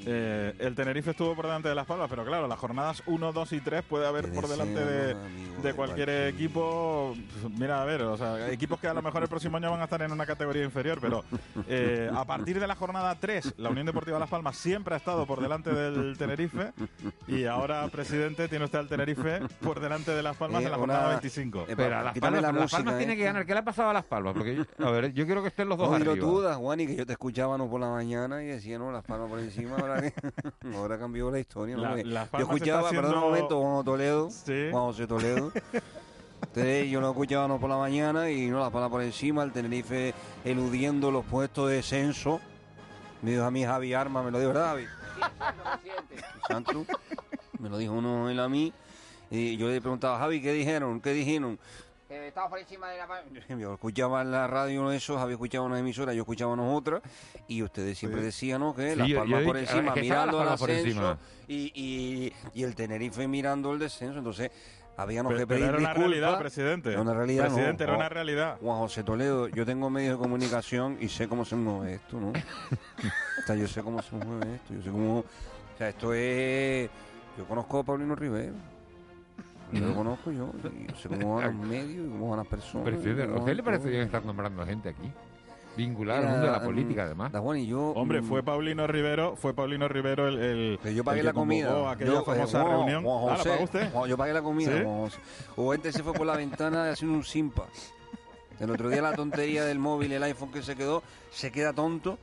eh, 0.06 0.54
el 0.58 0.74
Tenerife 0.74 1.10
estuvo 1.10 1.34
por 1.34 1.46
delante 1.46 1.68
de 1.68 1.74
Las 1.74 1.86
Palmas, 1.86 2.08
pero 2.10 2.24
claro, 2.24 2.48
las 2.48 2.58
jornadas 2.58 3.02
1, 3.06 3.32
2 3.32 3.52
y 3.52 3.60
3 3.60 3.82
puede 3.84 4.06
haber 4.06 4.32
por 4.32 4.48
delante 4.48 4.84
de, 4.84 5.14
de 5.62 5.74
cualquier 5.74 6.10
equipo. 6.28 7.14
Mira, 7.58 7.82
a 7.82 7.84
ver, 7.84 8.02
o 8.02 8.16
sea, 8.16 8.50
equipos 8.50 8.80
que 8.80 8.88
a 8.88 8.94
lo 8.94 9.02
mejor 9.02 9.22
el 9.22 9.28
próximo 9.28 9.56
año 9.56 9.70
van 9.70 9.80
a 9.80 9.84
estar 9.84 10.02
en 10.02 10.12
una 10.12 10.26
categoría 10.26 10.64
inferior, 10.64 10.98
pero 11.00 11.24
eh, 11.68 12.10
a 12.14 12.24
partir 12.24 12.58
de 12.60 12.66
la 12.66 12.74
jornada 12.74 13.14
3, 13.18 13.54
la 13.58 13.70
Unión 13.70 13.86
Deportiva 13.86 14.18
Las 14.18 14.28
Palmas 14.30 14.56
siempre 14.56 14.94
ha 14.94 14.98
estado 14.98 15.26
por 15.26 15.40
delante 15.40 15.72
del 15.72 16.16
Tenerife 16.18 16.72
y 17.28 17.44
ahora, 17.44 17.86
presidente, 17.88 18.48
tiene 18.48 18.64
usted 18.64 18.78
al 18.80 18.88
Tenerife 18.88 19.40
por 19.60 19.80
delante 19.80 20.10
de 20.12 20.22
Las 20.22 20.36
Palmas 20.36 20.62
Eh, 20.62 20.66
en 20.66 20.70
la 20.72 20.78
una- 20.78 20.94
jornada 20.94 21.08
25. 21.10 21.64
eh, 21.68 21.74
Pero 21.76 21.98
a 21.98 22.02
Las 22.02 22.18
Palmas, 22.18 22.42
la 22.42 22.52
Las 22.52 22.60
música, 22.62 22.76
Palmas 22.78 22.94
¿eh? 22.94 22.98
tiene 22.98 23.16
que 23.16 23.24
ganar. 23.24 23.46
¿Qué 23.46 23.52
le 23.52 23.60
ha 23.60 23.64
pasado 23.64 23.90
a 23.90 23.92
Las 23.92 24.04
Palmas? 24.04 24.34
Porque, 24.34 24.56
yo- 24.56 24.64
a 24.86 24.90
ver, 24.90 25.12
yo 25.12 25.26
quiero 25.26 25.42
que 25.42 25.48
estén 25.48 25.68
los 25.68 25.78
dos 25.78 25.88
No, 25.90 25.94
arriba. 25.96 26.14
dudas, 26.16 26.56
Juan, 26.56 26.80
y 26.80 26.86
que 26.86 26.96
yo 26.96 27.06
te 27.06 27.12
escuchaba 27.12 27.56
no 27.58 27.68
por 27.70 27.80
la 27.80 27.88
mañana 27.90 28.42
y 28.42 28.46
decía, 28.46 28.78
no, 28.78 28.90
las 28.92 29.04
palmas 29.04 29.28
por 29.30 29.38
encima, 29.40 29.76
ahora, 29.94 30.12
ahora 30.76 30.98
cambió 30.98 31.30
la 31.30 31.38
historia. 31.38 31.76
¿no? 31.76 31.96
La- 31.96 32.28
yo 32.32 32.38
escuchaba, 32.38 32.90
perdón 32.90 33.14
un 33.14 33.20
momento, 33.20 33.60
Juan 33.60 33.84
Toledo, 33.84 34.30
Sí. 34.30 34.68
Juan 34.70 34.84
José 34.84 35.06
Toledo. 35.06 35.52
Entonces 36.42 36.90
yo 36.90 37.00
lo 37.00 37.10
escuchaba 37.10 37.48
no 37.48 37.58
por 37.60 37.70
la 37.70 37.76
mañana 37.78 38.30
y 38.30 38.48
no 38.48 38.58
las 38.60 38.70
palmas 38.70 38.90
por 38.90 39.02
encima, 39.02 39.42
el 39.42 39.52
Tenerife 39.52 40.12
eludiendo 40.44 41.10
los 41.10 41.24
puestos 41.24 41.68
de 41.70 41.76
descenso. 41.76 42.40
Me 43.22 43.30
dijo 43.30 43.44
a 43.44 43.50
mí 43.50 43.64
Javi 43.64 43.94
Arma, 43.94 44.22
me 44.22 44.30
lo 44.30 44.38
dijo, 44.40 44.52
¿verdad, 44.52 44.68
Javi? 44.70 44.86
Santo, 46.48 46.84
me 47.58 47.68
lo 47.68 47.78
dijo 47.78 47.92
uno 47.94 48.28
él 48.28 48.40
a 48.40 48.48
mí. 48.48 48.72
Y 49.30 49.56
yo 49.56 49.68
le 49.68 49.80
preguntaba, 49.80 50.18
Javi, 50.18 50.42
¿qué 50.42 50.52
dijeron? 50.52 51.00
¿Qué 51.00 51.12
dijeron? 51.12 51.58
Que 52.20 52.28
estaba 52.28 52.48
por 52.50 52.58
encima 52.58 52.90
de 52.90 52.98
la... 52.98 53.56
Yo 53.58 53.72
escuchaba 53.74 54.20
en 54.20 54.30
la 54.32 54.46
radio 54.46 54.92
eso, 54.92 55.18
había 55.18 55.32
escuchado 55.34 55.64
una 55.64 55.78
emisora, 55.78 56.12
yo 56.12 56.20
escuchaba 56.22 56.52
unas 56.52 56.66
otras, 56.76 57.00
y 57.48 57.62
ustedes 57.62 57.96
siempre 57.96 58.20
decían, 58.20 58.60
¿no? 58.60 58.74
Que 58.74 58.92
Sí, 58.92 58.96
las 58.98 59.10
palmas 59.12 59.40
yo 59.40 59.46
por 59.46 59.56
encima, 59.56 59.88
es 59.88 59.94
que 59.94 60.00
estaba 60.00 60.26
mirando 60.26 60.42
el 60.42 60.46
Las 60.48 60.60
Palmas 60.60 60.60
por 60.60 60.70
ascenso, 60.70 60.88
encima. 61.12 61.18
y, 61.48 61.72
y, 61.74 62.32
y 62.60 62.62
el 62.64 62.74
Tenerife 62.74 63.26
mirando 63.26 63.72
el 63.72 63.78
descenso, 63.78 64.18
entonces 64.18 64.50
habíamos 64.96 65.32
Pero- 65.32 65.40
que 65.40 65.46
pero 65.46 65.58
pedir 65.60 65.68
era 65.70 65.78
una 65.78 65.88
disculpas. 65.88 66.10
realidad, 66.10 66.38
presidente. 66.38 66.90
Era 66.92 67.00
una 67.00 67.14
realidad, 67.14 67.44
no. 67.48 67.54
Presidente, 67.54 67.84
era 67.84 67.92
Juan- 67.92 68.00
una 68.00 68.08
realidad. 68.10 68.58
Juan 68.60 68.78
José 68.78 69.04
Toledo, 69.04 69.48
yo 69.48 69.64
tengo 69.64 69.88
medios 69.88 70.18
de 70.18 70.22
comunicación 70.22 70.98
y 71.00 71.08
sé 71.08 71.28
cómo 71.28 71.46
se 71.46 71.56
mueve 71.56 71.94
esto, 71.94 72.20
¿no? 72.20 72.28
o 73.42 73.46
sea, 73.46 73.56
yo 73.56 73.66
sé 73.66 73.82
cómo 73.82 74.02
se 74.02 74.14
mueve 74.16 74.56
esto, 74.56 74.74
yo 74.74 74.82
sé 74.82 74.90
cómo... 74.90 75.20
O 75.20 75.24
sea, 75.78 75.88
esto 75.88 76.12
es... 76.12 76.90
Yo 77.38 77.46
conozco 77.46 77.78
a 77.78 77.84
Paulino 77.84 78.14
Rivera. 78.14 78.52
Yo 79.72 79.86
lo 79.88 79.94
conozco 79.94 80.30
yo, 80.30 80.50
yo 80.62 80.96
sé 80.96 81.08
cómo 81.08 81.36
van 81.36 81.56
los 81.58 81.66
medios 81.66 82.06
y 82.06 82.10
cómo 82.10 82.28
van 82.30 82.38
las 82.38 82.46
personas. 82.46 82.84
Presidente, 82.86 83.24
y 83.32 83.34
¿a 83.34 83.38
usted 83.38 83.54
le 83.56 83.62
parece 83.62 83.88
bien 83.88 84.02
estar 84.02 84.24
nombrando 84.24 84.64
gente 84.66 84.88
aquí? 84.90 85.10
Vinculada 85.74 86.18
al 86.20 86.26
mundo 86.28 86.46
de 86.46 86.52
la 86.52 86.58
mm, 86.58 86.64
política, 86.64 87.02
además. 87.04 87.32
Da 87.32 87.40
Juan 87.40 87.56
y 87.58 87.66
yo... 87.66 87.80
Hombre, 87.92 88.20
mm, 88.20 88.24
fue 88.24 88.42
Paulino 88.42 88.86
Rivero, 88.86 89.36
fue 89.36 89.54
Paulino 89.54 89.88
Rivero 89.88 90.28
el, 90.28 90.38
el 90.38 90.78
Pero 90.82 90.94
yo 90.94 91.00
el 91.00 91.04
pagué 91.06 91.20
que 91.20 91.24
la 91.24 91.32
comida. 91.32 91.90
aquella 91.90 92.10
Yo, 92.12 92.20
eh, 92.20 92.24
famosa 92.26 92.60
Juan- 92.62 92.72
reunión. 92.76 93.04
Juan 93.04 93.18
Ah, 93.24 93.30
¿la 93.30 93.36
José, 93.38 93.64
usted? 93.64 93.90
Juan- 93.92 94.10
yo 94.10 94.16
pagué 94.18 94.32
la 94.34 94.42
comida. 94.42 94.70
¿Sí? 94.76 94.82
Juan 94.84 94.98
José. 94.98 95.18
O 95.56 95.72
este 95.72 95.90
se 95.92 96.02
fue 96.02 96.12
por 96.12 96.26
la 96.26 96.36
ventana 96.36 96.90
haciendo 96.90 97.16
un 97.16 97.24
simpa. 97.24 97.64
El 98.60 98.70
otro 98.70 98.90
día 98.90 99.00
la 99.00 99.14
tontería 99.14 99.64
del 99.64 99.78
móvil, 99.78 100.12
el 100.12 100.22
iPhone 100.24 100.52
que 100.52 100.62
se 100.62 100.76
quedó, 100.76 101.02
se 101.30 101.50
queda 101.50 101.72
tonto 101.72 102.18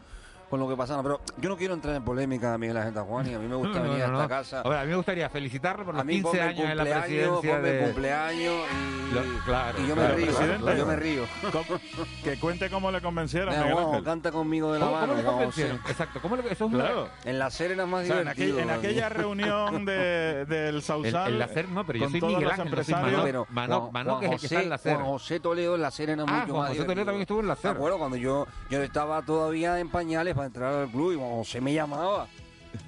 con 0.50 0.60
lo 0.60 0.68
que 0.68 0.76
pasaba. 0.76 1.02
Pero 1.04 1.22
yo 1.38 1.50
no 1.50 1.58
quiero 1.58 1.74
entrar 1.74 1.96
en 1.96 2.04
polémica, 2.04 2.58
Miguel 2.58 2.78
Ángel 2.78 3.02
Juan, 3.04 3.28
y 3.30 3.34
a 3.34 3.40
mí 3.40 3.48
me 3.48 3.56
gusta 3.58 3.80
No, 3.80 3.86
no, 3.86 3.92
venir 3.92 4.00
no, 4.00 4.04
a 4.06 4.08
esta 4.08 4.24
no. 4.24 4.30
casa. 4.30 4.62
A 4.62 4.70
ver, 4.70 4.78
a 4.80 4.84
mí 4.84 4.90
me 4.90 4.96
gustaría 4.96 5.30
felicitarlo 5.30 5.86
por 5.86 5.96
A 5.96 5.98
los 6.00 6.06
mí 6.06 6.14
15 6.16 6.28
ponme 6.30 6.42
años 6.42 6.60
en 6.60 6.78
la 6.78 6.84
cumpleaños, 6.84 7.06
presidencia 7.06 7.56
ponme 7.56 7.70
de... 7.70 7.84
cumpleaños 7.86 8.54
y, 8.54 9.14
Lo- 9.14 9.44
claro, 9.46 9.80
y 9.84 9.88
yo 9.88 9.94
claro, 9.96 10.10
me 10.10 10.16
río. 10.16 10.26
presidente. 10.36 10.78
Yo 10.78 10.86
me 10.86 10.96
río. 10.96 11.24
¿Cómo- 11.52 11.80
que 12.24 12.40
cuente 12.40 12.70
cómo 12.70 12.92
le 12.92 13.02
convencieron, 13.02 13.54
Juanjo, 13.56 13.88
Ángel. 13.90 14.04
canta 14.04 14.32
conmigo 14.32 14.74
de 14.74 14.80
la 14.80 14.86
¿Cómo, 14.86 14.98
mano. 14.98 15.14
cómo 15.16 15.32
convencieron? 15.32 15.78
Exacto, 15.88 16.20
¿cómo 16.22 16.36
le, 16.36 16.52
eso 16.52 16.66
es 16.66 16.72
Claro. 16.72 17.10
En 17.26 17.40
la 17.40 17.50
serie 17.50 17.74
era 17.76 17.86
más 17.86 18.04
O 18.04 18.08
sea, 18.08 18.22
en, 18.22 18.28
aquel- 18.28 18.46
divertido. 18.48 18.60
en 18.60 18.70
aquella 18.70 19.10
reunión 19.10 19.86
de, 19.86 20.46
del 20.48 20.76
El, 20.76 20.82
Sausal, 20.82 21.34
el 21.34 21.42
hacer, 21.42 21.68
no, 21.70 21.86
pero 21.86 22.00
yo 22.00 22.06
con 22.06 22.12
soy 22.12 22.22
Miguel 22.22 22.36
Ángel, 22.50 22.50
no 22.50 22.56
soy 22.56 22.66
empresarios, 22.94 23.24
Mano, 23.26 23.48
Mano, 23.50 23.90
Mano, 23.92 24.20
que 24.20 24.26
es 24.28 24.32
el 24.34 24.40
que 24.40 24.46
está 24.48 24.62
en 24.62 24.70
la. 24.70 24.78
Juan 24.78 25.06
José 25.06 25.40
Toledo 25.40 25.76
en 25.76 25.82
la 25.82 25.88
acera 25.90 26.14
era 26.14 26.24
Ah, 26.28 26.42
mucho 26.42 26.58
más 26.58 26.70
José 26.70 26.84
Toledo 26.84 26.84
divertido. 26.84 27.06
también 27.06 27.22
estuvo 27.22 27.40
en 27.42 27.48
la 27.48 27.54
Me 27.54 27.60
acera. 27.60 27.74
acuerdo 27.74 27.98
cuando 27.98 28.18
yo, 28.18 28.48
yo 28.70 28.82
estaba 28.84 29.22
todavía 29.24 29.80
en 29.80 29.90
pañales 29.90 30.36
para 30.40 30.48
entrar 30.48 30.74
al 30.74 30.90
club 30.90 31.12
y 31.14 31.18
José 31.20 31.60
me 31.60 31.74
llamaba. 31.74 32.28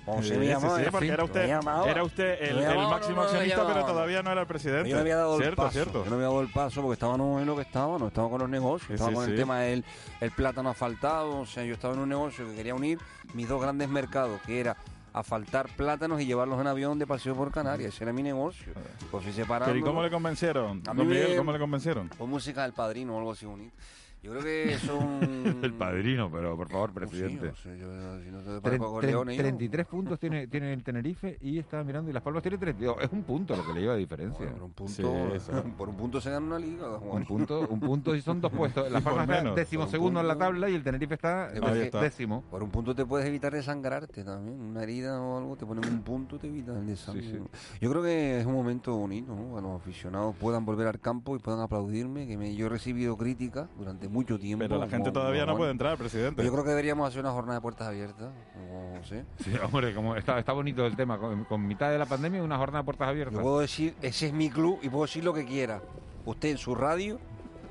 José 0.05 0.37
me 0.37 0.45
Sí, 0.45 0.45
sí, 0.45 0.47
llamaba. 0.47 0.77
sí, 0.77 0.83
¿eh? 0.83 0.87
porque 0.91 1.07
era 1.09 1.23
usted, 1.23 1.47
llamaba. 1.47 1.89
era 1.91 2.03
usted 2.03 2.37
el, 2.41 2.55
máximo 2.55 2.75
no, 2.75 2.83
no, 2.83 3.15
me 3.15 3.23
accionista, 3.23 3.67
pero 3.67 3.85
todavía 3.85 4.21
no 4.23 4.31
era 4.31 4.41
el 4.41 4.47
presidente. 4.47 4.89
Yo 4.89 4.95
no 4.95 5.01
había 5.01 5.15
dado 5.17 5.41
el 5.41 5.55
paso. 5.55 5.71
cierto. 5.71 6.03
Yo 6.05 6.09
no 6.09 6.15
había 6.15 6.27
dado 6.27 6.41
el 6.41 6.49
paso 6.49 6.81
porque 6.81 6.93
estaba 6.93 7.17
no 7.17 7.39
en 7.39 7.45
lo 7.45 7.55
que 7.55 7.63
estaba, 7.63 7.97
no 7.97 8.07
estaba 8.07 8.29
con 8.29 8.39
los 8.39 8.49
negocios, 8.49 8.87
Sí, 8.87 8.93
estaba 8.93 9.09
sí, 9.09 9.15
con 9.15 9.23
el 9.25 9.31
sí. 9.31 9.35
tema 9.35 9.59
del 9.59 9.83
el 10.21 10.31
plátano 10.31 10.69
asfaltado, 10.69 11.39
o 11.39 11.45
sea, 11.45 11.63
yo 11.65 11.73
estaba 11.73 11.93
en 11.95 11.99
un 11.99 12.09
negocio 12.09 12.47
que 12.47 12.55
quería 12.55 12.73
unir 12.75 12.99
mis 13.33 13.49
dos 13.49 13.61
grandes 13.61 13.89
mercados, 13.89 14.39
que 14.45 14.59
era 14.61 14.77
asfaltar 15.13 15.67
plátanos 15.75 16.21
y 16.21 16.25
llevarlos 16.25 16.61
en 16.61 16.67
avión 16.67 16.97
de 16.97 17.05
paseo 17.05 17.35
por 17.35 17.51
Canarias, 17.51 17.93
ese 17.93 18.03
era 18.05 18.13
mi 18.13 18.23
negocio. 18.23 18.71
Pues 19.09 19.25
separando. 19.35 19.65
Pero 19.73 19.79
¿Y 19.79 19.81
cómo 19.81 20.01
le 20.03 20.09
convencieron? 20.09 20.83
A 20.87 20.93
mí 20.93 21.03
Miguel, 21.03 21.35
¿cómo 21.35 21.51
le 21.51 21.59
convencieron? 21.59 22.07
Con 22.17 22.29
música 22.29 22.61
del 22.63 22.71
padrino 22.73 23.15
o 23.15 23.17
algo 23.17 23.31
así 23.31 23.45
bonito. 23.45 23.75
Yo 24.23 24.31
creo 24.31 24.43
que 24.43 24.77
son... 24.86 25.60
El 25.63 25.73
padrino, 25.73 26.29
pero 26.31 26.55
por 26.55 26.69
favor, 26.69 26.91
Pues 26.93 27.10
Sí, 27.10 27.17
presidente. 27.17 27.47
no 27.47 27.55
sé, 27.55 27.77
yo, 27.79 27.88
si 28.23 28.29
no 28.31 28.39
te 28.39 28.49
Tren- 28.49 28.62
parezco 28.62 28.86
a 28.86 28.89
tren- 28.89 28.91
Corleone, 28.93 29.36
yo- 29.36 29.41
33 29.41 29.88
puntos 29.88 30.19
tiene, 30.19 30.47
tiene 30.47 30.73
el 30.73 30.84
Tenerife 30.84 31.38
y 31.41 31.57
estaba 31.57 31.84
mirando 31.84 32.10
y 32.12 32.13
Las 32.13 32.21
Palmas 32.21 32.43
tiene 32.43 32.57
32. 32.60 32.97
Es 33.01 33.12
un 33.12 33.23
punto 33.23 33.55
lo 33.55 33.65
que 33.65 33.73
le 33.73 33.81
lleva 33.81 33.93
de 33.93 33.99
diferencia. 33.99 34.45
Por 34.51 34.63
un 34.63 34.71
punto, 34.73 34.93
Sí, 34.93 35.03
eso. 35.36 35.51
por 35.77 35.89
un 35.89 35.95
punto 35.95 36.21
se 36.21 36.29
gana 36.29 36.45
una 36.45 36.60
liga, 36.60 36.88
Juan. 36.99 37.17
Un 37.21 37.25
punto, 37.25 37.67
un 37.67 37.79
punto 37.79 38.15
y 38.15 38.21
son 38.21 38.39
dos 38.41 38.51
puestos. 38.51 38.91
Las 38.91 39.01
Palmas 39.01 39.23
está 39.27 39.41
menos. 39.41 39.55
décimo 39.55 39.88
segundo 39.88 40.19
en 40.21 40.27
la 40.27 40.38
tabla 40.38 40.69
y 40.69 40.75
el 40.75 40.84
Tenerife 40.84 41.15
está 41.15 41.51
está. 41.53 42.01
décimo. 42.01 42.43
Por 42.51 42.62
un 42.62 42.69
punto 42.69 42.93
te 42.93 43.05
puedes 43.05 43.27
evitar 43.27 43.51
desangrarte 43.53 44.23
también. 44.23 44.60
Una 44.62 44.84
herida 44.84 45.19
o 45.19 45.38
algo, 45.39 45.55
te 45.57 45.65
ponen 45.65 45.89
un 45.91 46.01
punto 46.03 46.38
te 46.38 46.47
evitas 46.47 46.77
el 46.77 46.86
desangre. 46.86 47.23
Sí, 47.23 47.31
sí. 47.31 47.77
Yo 47.81 47.89
creo 47.89 48.03
que 48.03 48.39
es 48.39 48.45
un 48.45 48.53
momento 48.53 48.95
bonito, 48.95 49.34
¿no? 49.36 49.55
Que 49.55 49.62
los 49.62 49.81
aficionados 49.81 50.36
puedan 50.36 50.63
volver 50.65 50.88
al 50.88 50.99
campo 50.99 51.36
y 51.36 51.39
puedan 51.39 51.62
aplaudirme. 51.62 52.27
Que 52.27 52.38
me, 52.38 52.55
yo 52.55 52.67
he 52.67 52.69
recibido 52.69 53.17
críticas 53.17 53.67
durante 53.77 54.11
mucho 54.12 54.38
tiempo. 54.39 54.65
Pero 54.65 54.78
la 54.80 54.88
gente 54.88 55.10
como- 55.10 55.13
todavía 55.13 55.41
no 55.45 55.54
como- 55.54 55.60
puede 55.60 55.71
entrar, 55.71 55.97
presidente. 55.97 56.43
Yo 56.43 56.52
creo 56.52 56.63
que 56.63 56.69
deberíamos 56.71 57.08
hacer 57.08 57.21
una 57.21 57.32
jornada 57.32 57.56
de 57.56 57.62
puertas 57.62 57.88
abiertas. 57.88 58.30
o 58.71 58.97
no 58.97 59.04
sé. 59.04 59.26
Sí, 59.43 59.52
hombre, 59.63 59.93
como 59.95 60.15
está, 60.15 60.38
está 60.38 60.54
bonito 60.54 60.86
el 60.86 60.95
tema. 60.95 61.17
Con, 61.17 61.45
con 61.45 61.65
mitad 61.65 61.89
de 61.91 61.97
la 61.97 62.06
pandemia, 62.06 62.43
una 62.43 62.58
jornada 62.58 62.80
de 62.80 62.86
puertas 62.86 63.08
abiertas. 63.08 63.36
Yo 63.36 63.41
puedo 63.41 63.60
decir, 63.60 63.95
ese 64.02 64.28
es 64.28 64.34
mi 64.34 64.50
club 64.50 64.80
y 64.82 64.89
puedo 64.89 65.06
decir 65.06 65.24
lo 65.24 65.34
que 65.34 65.45
quiera. 65.45 65.82
Usted 66.26 66.50
en 66.50 66.58
su 66.58 66.76
radio 66.76 67.19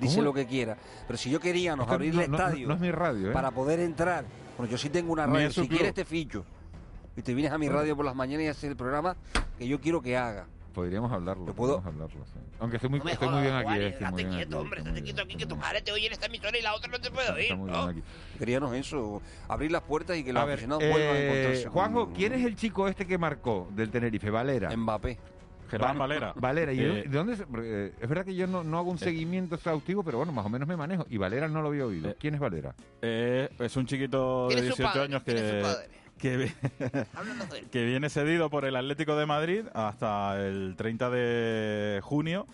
dice 0.00 0.16
¿Cómo? 0.16 0.24
lo 0.24 0.32
que 0.34 0.46
quiera. 0.46 0.76
Pero 1.06 1.16
si 1.18 1.30
yo 1.30 1.38
queríamos 1.40 1.84
Esto 1.84 1.94
abrir 1.94 2.14
no- 2.14 2.22
el 2.22 2.30
no- 2.30 2.36
estadio 2.38 2.66
no 2.68 2.74
es 2.74 2.80
mi 2.80 2.90
radio, 2.90 3.30
¿eh? 3.30 3.32
para 3.32 3.50
poder 3.50 3.80
entrar, 3.80 4.24
bueno, 4.56 4.70
yo 4.70 4.78
sí 4.78 4.88
tengo 4.90 5.12
una 5.12 5.26
radio. 5.26 5.50
Si 5.50 5.60
club. 5.60 5.70
quieres 5.70 5.94
te 5.94 6.04
ficho. 6.04 6.44
Y 7.16 7.22
te 7.22 7.34
vienes 7.34 7.52
a 7.52 7.58
mi 7.58 7.68
radio 7.68 7.94
por 7.96 8.04
las 8.04 8.14
mañanas 8.14 8.44
y 8.44 8.48
haces 8.48 8.64
el 8.70 8.76
programa 8.76 9.14
que 9.58 9.68
yo 9.68 9.80
quiero 9.80 10.00
que 10.00 10.16
haga. 10.16 10.46
Podríamos 10.74 11.10
hablarlo. 11.12 11.46
Yo 11.46 11.54
puedo- 11.54 11.76
podríamos 11.82 12.02
hablarlo, 12.04 12.24
sí. 12.26 12.40
Aunque 12.60 12.76
estoy 12.76 12.90
muy, 12.90 12.98
No 13.00 13.08
estoy 13.08 13.28
muy 13.28 13.38
jodas, 13.38 13.42
bien 13.42 13.54
aquí. 13.56 13.68
Eh, 13.72 13.76
muy 13.76 13.86
estate 14.22 14.28
quieto, 14.36 14.56
aquí, 14.56 14.64
hombre, 14.64 14.78
estate 14.78 14.92
muy 14.92 15.02
quieto 15.02 15.22
aquí 15.22 15.36
que 15.36 15.46
tu 15.46 15.54
muy 15.56 15.64
madre 15.64 15.82
te 15.82 15.92
oye 15.92 16.06
en 16.06 16.12
esta 16.12 16.26
emisora 16.26 16.58
y 16.58 16.62
la 16.62 16.74
otra 16.74 16.90
no 16.90 17.00
te 17.00 17.10
puede 17.10 17.30
oír. 17.30 17.42
Está 17.44 17.56
muy 17.56 17.70
¿no? 17.70 17.86
bien 17.86 17.98
aquí. 17.98 18.02
Queríamos 18.38 18.74
eso, 18.74 19.22
abrir 19.48 19.72
las 19.72 19.82
puertas 19.82 20.16
y 20.16 20.24
que 20.24 20.32
los 20.32 20.42
A 20.42 20.46
ver, 20.46 20.54
aficionados 20.54 20.84
vuelvan 20.90 21.14
a 21.14 21.18
eh, 21.18 21.26
encontrarse. 21.28 21.62
con 21.64 21.72
Juanjo, 21.72 22.12
¿quién 22.14 22.32
es 22.34 22.44
el 22.44 22.56
chico 22.56 22.88
este 22.88 23.06
que 23.06 23.18
marcó 23.18 23.68
del 23.72 23.90
Tenerife? 23.90 24.30
Valera. 24.30 24.74
Mbappé. 24.76 25.18
Germán 25.70 25.98
Valera. 25.98 26.32
Valera, 26.34 26.72
¿y 26.72 26.80
Eh, 26.80 26.86
dónde- 26.86 27.02
de 27.02 27.08
dónde 27.10 27.36
se- 27.36 27.44
eh, 27.62 27.92
es 28.00 28.08
verdad 28.08 28.24
que 28.24 28.34
yo 28.34 28.48
no, 28.48 28.64
no 28.64 28.78
hago 28.78 28.90
un 28.90 28.98
seguimiento 28.98 29.54
exhaustivo, 29.54 30.02
pero 30.02 30.16
bueno, 30.18 30.32
más 30.32 30.44
o 30.44 30.48
menos 30.48 30.66
me 30.68 30.76
manejo. 30.76 31.06
Y 31.08 31.16
Valera 31.16 31.46
no 31.46 31.62
lo 31.62 31.68
había 31.68 31.86
oído. 31.86 32.10
Eh, 32.10 32.16
¿Quién 32.18 32.34
es 32.34 32.40
Valera? 32.40 32.74
Eh, 33.02 33.48
es 33.56 33.76
un 33.76 33.86
chiquito 33.86 34.48
de 34.48 34.54
¿Quién 34.54 34.58
es 34.66 34.70
su 34.74 34.82
18 34.82 34.92
padre? 34.92 35.04
años 35.04 35.22
¿Quién 35.22 35.36
es 35.36 35.44
su 35.48 35.54
que, 35.54 35.62
padre? 35.62 35.88
que, 37.70 37.84
viene 37.84 38.10
cedido 38.10 38.50
por 38.50 38.64
el 38.64 38.76
Atlético 38.76 39.16
de 39.16 39.26
Madrid 39.26 39.64
hasta 39.74 40.40
el 40.40 40.74
30 40.76 41.10
de 41.10 42.00
junio 42.02 42.46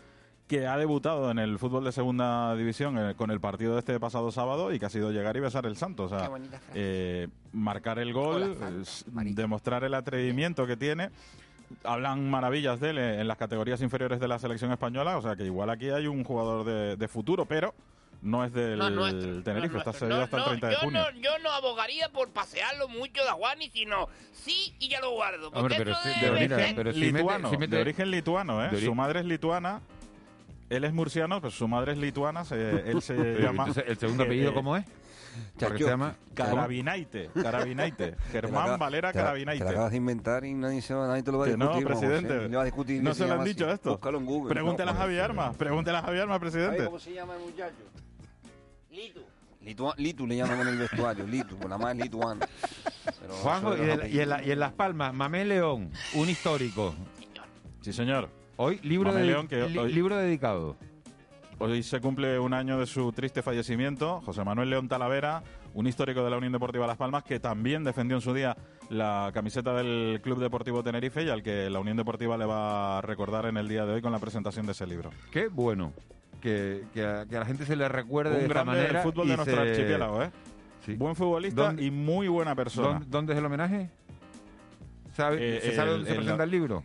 que 0.47 0.69
ha 0.69 0.77
debutado 0.77 1.31
en 1.33 1.41
el 1.41 1.59
fútbol 1.59 1.83
de 1.85 1.91
segunda 1.91 2.55
división 2.55 2.97
eh, 2.99 3.15
con 3.17 3.33
el 3.33 3.41
partido 3.41 3.73
de 3.73 3.81
este 3.81 3.99
pasado 3.99 4.31
sábado 4.31 4.73
y 4.73 4.79
que 4.79 4.87
ha 4.87 4.91
sido 4.91 5.11
llegar 5.11 5.37
y 5.37 5.41
besar 5.41 5.67
el 5.67 5.77
santo. 5.77 6.05
O 6.05 6.09
sea, 6.09 6.31
eh, 6.75 7.27
marcar 7.53 7.99
el 7.99 8.13
gol, 8.13 8.57
es- 8.81 9.05
demostrar 9.35 9.83
el 9.83 9.95
atrevimiento 9.95 10.65
que 10.67 10.77
tiene. 10.77 11.11
Hablan 11.83 12.31
maravillas 12.31 12.79
de 12.79 12.91
él 12.91 12.99
eh, 12.99 13.21
en 13.21 13.27
las 13.27 13.39
categorías 13.39 13.83
inferiores 13.83 14.21
de 14.21 14.29
la 14.29 14.39
selección 14.39 14.71
española, 14.71 15.17
o 15.19 15.23
sea 15.23 15.35
que 15.35 15.45
igual 15.45 15.69
aquí 15.69 15.91
hay 15.91 16.07
un 16.07 16.23
jugador 16.23 16.65
de, 16.65 16.97
de 16.97 17.09
futuro, 17.09 17.45
pero 17.45 17.75
no 18.23 18.45
es 18.45 18.53
del 18.53 18.79
No 18.79 18.89
es 18.89 18.95
nuestro, 18.95 19.43
Tenerife, 19.43 19.73
no 19.75 19.79
está 19.79 19.93
cedido 19.93 20.17
No, 20.17 20.23
hasta 20.25 20.37
el 20.37 20.43
no, 20.43 20.49
30 20.49 20.67
de 20.69 20.73
yo 20.75 20.79
junio. 20.81 21.01
No, 21.15 21.21
yo 21.21 21.39
no 21.41 21.51
abogaría 21.53 22.09
por 22.11 22.31
pasearlo 22.31 22.89
mucho 22.89 23.23
de 23.25 23.31
Juani, 23.31 23.69
sino 23.71 24.09
sí 24.33 24.75
y 24.79 24.89
ya 24.89 25.01
lo 25.01 25.13
guardo. 25.13 25.49
Hombre, 25.51 25.75
pero 25.79 25.95
de 26.05 26.21
de 26.21 26.31
origen 26.31 26.77
pero 26.77 26.93
si 26.93 27.01
lituano, 27.13 27.51
si 27.51 27.57
mete- 27.57 27.77
de 27.77 27.83
origen 27.83 28.11
lituano, 28.11 28.65
¿eh? 28.65 28.81
Su 28.81 28.95
madre 28.95 29.21
es 29.21 29.27
lituana, 29.27 29.81
él 30.71 30.85
es 30.85 30.93
murciano, 30.93 31.41
pues 31.41 31.55
su 31.55 31.69
madre 31.69 31.93
es 31.93 31.99
lituana, 31.99 32.45
se- 32.45 32.91
él 32.91 33.01
se 33.03 33.15
Pero 33.15 33.39
llama... 33.41 33.67
¿el 33.87 33.97
segundo 33.99 34.25
apellido 34.25 34.53
cómo 34.55 34.77
es? 34.77 34.85
Porque 35.61 35.85
se 35.85 35.91
llama... 35.91 36.15
Carabinaite, 36.35 37.29
Carabinaite, 37.43 38.15
Germán 38.33 38.79
Valera 38.79 39.13
te 39.13 39.19
la- 39.19 39.25
Carabinaite. 39.25 39.59
Te 39.59 39.65
la 39.67 39.71
acabas 39.71 39.91
de 39.91 39.97
inventar 39.99 40.45
y 40.47 40.55
nadie, 40.55 40.81
se 40.81 40.95
va, 40.95 41.07
nadie 41.07 41.23
te 41.23 41.31
lo 41.31 41.39
va 41.39 41.45
a 41.45 41.49
Que 41.51 41.57
no, 41.59 41.75
discutir. 41.77 41.87
presidente. 41.87 42.45
¿eh? 42.47 42.49
Va 42.49 42.63
a 42.63 42.65
discutir 42.65 43.03
No 43.03 43.13
se 43.15 43.27
lo 43.27 43.35
han 43.35 43.41
así. 43.41 43.51
dicho 43.51 43.71
esto. 43.71 43.91
Búscalo 43.91 44.17
en 44.19 44.25
Google. 44.25 44.55
Pregúntale 44.55 44.91
a 44.91 44.95
No, 44.95 44.99
Javi 45.01 45.19
Armas, 45.19 45.55
pregúntale 45.57 45.99
a 45.99 46.03
Javi 46.03 46.19
Armas, 46.21 46.39
presidente. 46.41 46.85
¿Cómo 46.87 46.99
se 46.99 47.13
llama 47.13 47.35
el 47.37 47.41
muchacho? 47.43 47.75
Litu. 48.97 49.21
Litu, 49.63 49.93
Litu 49.97 50.27
le 50.27 50.37
llaman 50.37 50.61
en 50.61 50.69
el 50.69 50.79
vestuario, 50.79 51.27
Litu, 51.27 51.57
por 51.57 51.69
la 51.69 51.77
más 51.79 51.97
lituana. 51.97 52.47
Pero 53.21 53.35
Juanjo, 53.35 53.77
y, 53.77 53.81
en, 53.81 53.99
los 53.99 54.09
y 54.09 54.21
en 54.21 54.29
la- 54.29 54.45
y 54.45 54.51
en 54.53 54.61
Las 54.61 54.73
Palmas, 54.73 55.13
Mamé 55.15 55.45
León, 55.45 55.91
un 56.15 56.29
histórico. 56.29 56.95
Sí, 57.81 57.93
señor. 57.93 58.29
Hoy, 58.57 58.79
libro, 58.83 59.11
Mamé 59.11 59.21
de- 59.23 59.27
León, 59.27 59.49
que 59.49 59.69
li- 59.69 59.79
hoy- 59.79 59.93
libro 59.93 60.17
dedicado. 60.17 60.77
Hoy 61.59 61.83
se 61.83 62.01
cumple 62.01 62.39
un 62.39 62.53
año 62.53 62.79
de 62.79 62.87
su 62.87 63.13
triste 63.13 63.43
fallecimiento. 63.43 64.21
José 64.23 64.45
Manuel 64.45 64.69
León 64.71 64.89
Talavera, 64.89 65.43
un 65.75 65.87
histórico 65.87 66.23
de 66.23 66.31
la 66.31 66.37
Unión 66.37 66.53
Deportiva 66.53 66.87
Las 66.87 66.99
Palmas, 66.99 67.25
que 67.25 67.41
también 67.41 67.83
defendió 67.83 68.17
en 68.17 68.21
su 68.21 68.35
día 68.35 68.57
la 68.91 69.31
camiseta 69.33 69.73
del 69.75 70.21
Club 70.23 70.39
Deportivo 70.39 70.83
Tenerife 70.83 71.23
y 71.25 71.31
al 71.31 71.43
que 71.43 71.71
la 71.71 71.81
Unión 71.81 71.97
Deportiva 71.97 72.37
le 72.37 72.45
va 72.45 72.99
a 72.99 73.01
recordar 73.01 73.47
en 73.47 73.57
el 73.57 73.69
día 73.69 73.87
de 73.87 73.95
hoy 73.95 74.03
con 74.03 74.13
la 74.13 74.19
presentación 74.19 74.67
de 74.67 74.73
ese 74.73 74.87
libro. 74.87 75.11
Qué 75.33 75.49
bueno. 75.49 75.93
Que, 76.41 76.85
que 76.95 77.05
a, 77.05 77.27
que 77.27 77.37
a 77.37 77.41
la 77.41 77.47
gente 77.47 77.65
se 77.67 77.75
le 77.77 77.89
recuerde 77.89 78.37
de 78.39 78.47
esta 78.47 78.65
manera. 78.65 78.93
del 79.01 79.03
fútbol 79.03 79.29
de 79.29 79.37
nuestro 79.37 79.57
se- 79.65 79.71
archipiélago, 79.71 80.23
¿eh? 80.23 80.31
Sí. 80.85 80.95
Buen 80.95 81.17
futbolista 81.17 81.63
¿Dónde- 81.65 81.83
y 81.85 81.91
muy 81.91 82.29
buena 82.29 82.55
persona. 82.55 82.89
¿Dónde, 82.91 83.07
dónde 83.09 83.33
es 83.33 83.39
el 83.39 83.45
homenaje? 83.47 83.91
¿Sabe, 85.15 85.57
Eh, 85.57 85.61
¿Se 85.61 85.75
sabe 85.75 85.89
el- 85.91 85.95
dónde 85.97 86.07
se 86.07 86.13
en 86.13 86.17
presenta 86.19 86.39
la- 86.39 86.45
el 86.45 86.51
libro? 86.51 86.83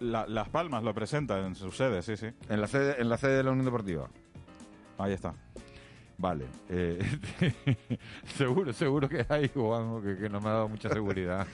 La- 0.00 0.26
Las 0.26 0.48
Palmas 0.48 0.82
lo 0.82 0.94
presenta 0.94 1.38
en 1.44 1.54
su 1.54 1.70
sede, 1.72 2.02
sí, 2.02 2.16
sí. 2.16 2.28
En 2.48 2.60
la 2.60 2.66
sede, 2.68 3.00
en 3.00 3.08
la 3.08 3.18
sede 3.18 3.36
de 3.38 3.42
la 3.42 3.50
Unión 3.50 3.64
Deportiva. 3.66 4.08
Ahí 4.98 5.12
está. 5.12 5.34
Vale. 6.18 6.46
eh, 6.70 6.98
seguro, 8.36 8.72
seguro 8.72 9.08
que 9.08 9.24
hay, 9.28 9.48
Juanjo, 9.48 10.00
que, 10.02 10.16
que 10.16 10.28
no 10.28 10.40
me 10.40 10.48
ha 10.48 10.52
dado 10.52 10.68
mucha 10.68 10.88
seguridad. 10.88 11.46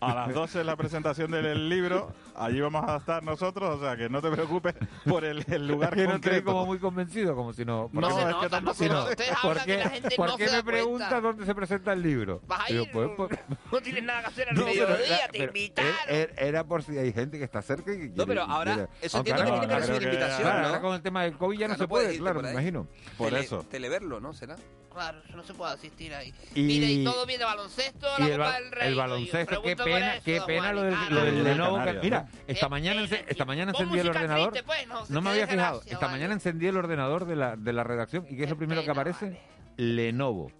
A 0.00 0.14
las 0.14 0.34
12 0.34 0.60
es 0.60 0.66
la 0.66 0.76
presentación 0.76 1.30
del 1.30 1.68
libro. 1.68 2.12
Allí 2.34 2.60
vamos 2.60 2.84
a 2.88 2.96
estar 2.96 3.22
nosotros, 3.22 3.78
o 3.78 3.80
sea 3.80 3.96
que 3.96 4.08
no 4.08 4.20
te 4.20 4.30
preocupes 4.30 4.74
por 5.06 5.24
el, 5.24 5.44
el 5.48 5.66
lugar 5.66 5.94
que 5.94 6.06
no 6.06 6.14
estoy 6.16 6.42
como 6.42 6.66
muy 6.66 6.78
convencido, 6.78 7.34
como 7.34 7.52
si 7.52 7.64
no... 7.64 7.88
No, 7.92 8.00
¿por 8.08 8.14
qué- 8.16 8.30
es 8.30 8.36
que 8.36 8.48
tampoco 8.48 8.74
si 8.76 8.88
no, 8.88 8.94
no. 9.04 9.10
Ustedes 9.10 9.30
¿Por 9.40 9.50
hablan 9.50 9.64
qué, 9.66 9.74
y 9.74 9.76
la 9.78 9.90
gente 9.90 10.16
por 10.16 10.28
no 10.28 10.36
qué 10.36 10.48
se 10.48 10.56
me 10.56 10.62
preguntas 10.64 11.22
dónde 11.22 11.46
se 11.46 11.54
presenta 11.54 11.92
el 11.92 12.02
libro? 12.02 12.40
Vas 12.46 12.68
a 12.68 12.72
ir, 12.72 12.90
pues, 12.92 13.10
pues, 13.16 13.30
no 13.72 13.80
tienes 13.80 14.04
nada 14.04 14.20
que 14.20 14.26
hacer 14.26 14.48
al 14.50 14.54
no, 14.56 14.64
pero 14.64 14.88
mediodía, 14.88 15.16
era- 15.18 15.28
te 15.28 15.38
invitaron. 15.44 15.92
era- 16.08 16.32
Era 16.36 16.64
por 16.64 16.82
si 16.82 16.98
hay 16.98 17.12
gente 17.12 17.38
que 17.38 17.44
está 17.44 17.62
cerca 17.62 17.92
y 17.92 17.98
que 17.98 18.08
quiere- 18.12 18.26
pero 18.26 18.42
ahora, 18.42 18.74
quiere- 18.74 18.88
eso 19.00 19.18
entiendo 19.18 19.44
que 19.44 19.50
tiene 19.52 19.68
que 19.68 19.74
recibir 19.76 20.02
invitación, 20.02 20.48
¿no? 20.60 20.66
ahora 20.68 20.80
con 20.80 20.94
el 20.94 21.02
tema 21.02 21.22
del 21.24 21.36
COVID 21.38 21.58
ya 21.58 21.68
no, 21.68 21.74
No 21.74 21.78
se 21.78 21.88
puede, 21.88 22.18
claro, 22.18 22.42
me 22.42 22.50
imagino. 22.50 22.86
Por 23.18 23.32
eso. 23.34 23.64
Televerlo, 24.02 24.20
¿no? 24.20 24.32
¿Será? 24.32 24.56
Claro, 24.92 25.22
eso 25.26 25.36
no 25.36 25.42
se 25.42 25.54
puede 25.54 25.72
asistir 25.72 26.14
ahí. 26.14 26.34
Y- 26.54 26.62
Mira, 26.62 26.86
y 26.86 27.02
todo 27.04 27.24
bien 27.24 27.38
de 27.38 27.44
baloncesto, 27.46 28.06
la 28.18 28.26
Y 28.26 28.30
el, 28.30 28.36
Copa 28.36 28.52
del 28.60 28.72
Rey. 28.72 28.88
el 28.88 28.94
yo 28.94 29.00
baloncesto, 29.00 29.62
qué 29.62 29.76
pena, 29.76 30.14
eso, 30.16 30.24
qué 30.24 30.40
pena 30.42 30.60
Juan, 30.62 30.74
lo 30.74 30.82
del, 30.82 30.94
lo 31.08 31.24
del 31.24 31.34
de 31.36 31.42
Lenovo. 31.44 31.76
Canarias, 31.78 32.04
mira, 32.04 32.28
esta 32.46 32.68
mañana, 32.68 33.02
esta 33.26 33.44
mañana 33.46 33.70
encendí 33.72 33.98
el 33.98 34.08
ordenador. 34.10 34.50
triste, 34.52 34.66
pues, 34.66 34.86
no, 34.88 35.00
No 35.00 35.06
qué 35.06 35.20
me 35.24 35.30
había 35.30 35.46
fijado. 35.46 35.74
desgracia, 35.78 35.92
Esta 35.94 36.06
vale. 36.06 36.18
mañana 36.18 36.34
encendí 36.34 36.66
el 36.66 36.76
ordenador 36.76 37.24
de 37.24 37.36
la, 37.36 37.56
de 37.56 37.72
la 37.72 37.84
redacción 37.84 38.26
y 38.28 38.36
¿qué 38.36 38.44
es 38.44 38.50
lo 38.50 38.58
primero 38.58 38.84
que 38.84 38.90
aparece? 38.90 39.40
Lenovo. 39.78 40.52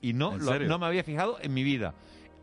Y 0.00 0.12
no, 0.12 0.34
¿En 0.34 0.44
lo- 0.44 0.58
no 0.60 0.78
me 0.78 0.86
había 0.86 1.02
fijado 1.02 1.38
en 1.40 1.52
mi 1.52 1.64
vida. 1.64 1.94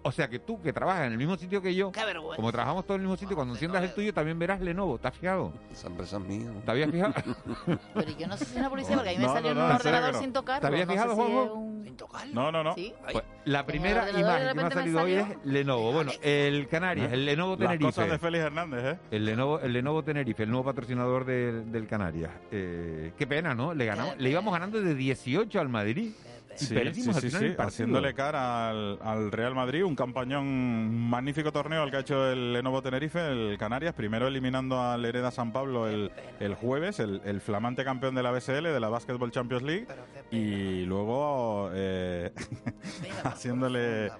O 0.03 0.11
sea 0.11 0.27
que 0.27 0.39
tú, 0.39 0.59
que 0.61 0.73
trabajas 0.73 1.05
en 1.05 1.11
el 1.11 1.17
mismo 1.19 1.37
sitio 1.37 1.61
que 1.61 1.75
yo, 1.75 1.91
como 2.35 2.51
trabajamos 2.51 2.85
todos 2.85 2.95
en 2.97 3.01
el 3.03 3.07
mismo 3.07 3.17
sitio, 3.17 3.35
cuando 3.35 3.53
enciendas 3.53 3.83
el 3.83 3.93
tuyo 3.93 4.11
también 4.13 4.39
verás 4.39 4.59
Lenovo. 4.59 4.97
¿Te 4.97 5.07
has 5.09 5.15
fijado? 5.15 5.53
Esa 5.71 5.87
empresa 5.87 6.17
es 6.17 6.23
mía. 6.23 6.49
¿Te 6.65 6.71
habías 6.71 6.89
fijado? 6.89 7.13
Pero 7.93 8.11
yo 8.17 8.27
no 8.27 8.35
sé 8.37 8.45
si 8.45 8.51
es 8.53 8.57
una 8.57 8.69
publicidad, 8.69 8.95
porque 8.95 9.09
a 9.09 9.13
mí 9.13 9.19
me 9.19 9.25
No, 9.27 9.33
salió 9.33 9.53
no, 9.53 9.61
en 9.61 9.67
no, 9.67 9.73
un 9.75 9.79
ordenador 9.79 10.15
sin 10.15 10.33
tocarlo. 10.33 10.61
¿Te 10.61 10.67
habías 10.67 10.89
fijado, 10.89 11.15
Juanjo? 11.15 11.53
un- 11.53 11.95
No, 12.33 12.51
no, 12.51 12.63
no. 12.63 12.73
¿Sí? 12.73 12.93
Pues, 13.11 13.23
la 13.45 13.65
primera 13.65 14.09
imagen 14.09 14.47
que 14.47 14.53
me 14.55 14.61
ha 14.63 14.71
salido 14.71 15.01
hoy 15.03 15.13
es 15.13 15.25
Lenovo. 15.43 15.91
Bueno, 15.91 16.11
el 16.23 16.67
Canarias, 16.67 17.11
el 17.13 17.25
Lenovo 17.25 17.51
Las 17.51 17.59
Tenerife. 17.59 17.85
cosas 17.85 18.09
de 18.09 18.17
Félix 18.17 18.43
Hernández, 18.45 18.83
¿eh? 18.83 18.99
El 19.11 19.25
Lenovo, 19.25 19.59
el 19.59 19.71
Lenovo 19.73 20.03
Tenerife, 20.03 20.43
el 20.43 20.49
nuevo 20.49 20.65
patrocinador 20.65 21.25
del, 21.25 21.71
del 21.71 21.87
Canarias. 21.87 22.31
Eh, 22.51 23.13
qué 23.17 23.27
pena, 23.27 23.53
¿no? 23.53 23.73
Le 23.75 23.85
ganamos, 23.85 24.17
le 24.17 24.29
íbamos 24.31 24.51
ganando 24.51 24.81
de 24.81 24.95
18 24.95 25.59
al 25.59 25.69
Madrid. 25.69 26.11
Sí, 26.55 26.73
perdimos 26.73 27.15
sí, 27.15 27.17
al 27.17 27.21
sí, 27.21 27.27
final 27.27 27.41
sí, 27.41 27.45
el 27.45 27.55
partido. 27.55 27.67
haciéndole 27.67 28.13
cara 28.13 28.69
al, 28.69 28.99
al 29.01 29.31
Real 29.31 29.55
Madrid, 29.55 29.83
un 29.83 29.95
campañón, 29.95 31.09
magnífico 31.09 31.51
torneo 31.51 31.83
el 31.83 31.91
que 31.91 31.97
ha 31.97 31.99
hecho 32.01 32.29
el 32.31 32.53
Lenovo 32.53 32.81
Tenerife, 32.81 33.19
el 33.31 33.57
Canarias, 33.57 33.93
primero 33.95 34.27
eliminando 34.27 34.79
al 34.81 35.03
Hereda 35.05 35.31
San 35.31 35.51
Pablo 35.53 35.87
el, 35.87 36.11
el 36.39 36.55
jueves, 36.55 36.99
el, 36.99 37.21
el 37.25 37.41
flamante 37.41 37.83
campeón 37.83 38.15
de 38.15 38.23
la 38.23 38.31
BSL, 38.31 38.63
de 38.63 38.79
la 38.79 38.89
Basketball 38.89 39.31
Champions 39.31 39.63
League, 39.63 39.87
y 40.31 40.83
luego 40.85 41.69
eh, 41.73 42.31
haciéndole... 43.23 44.11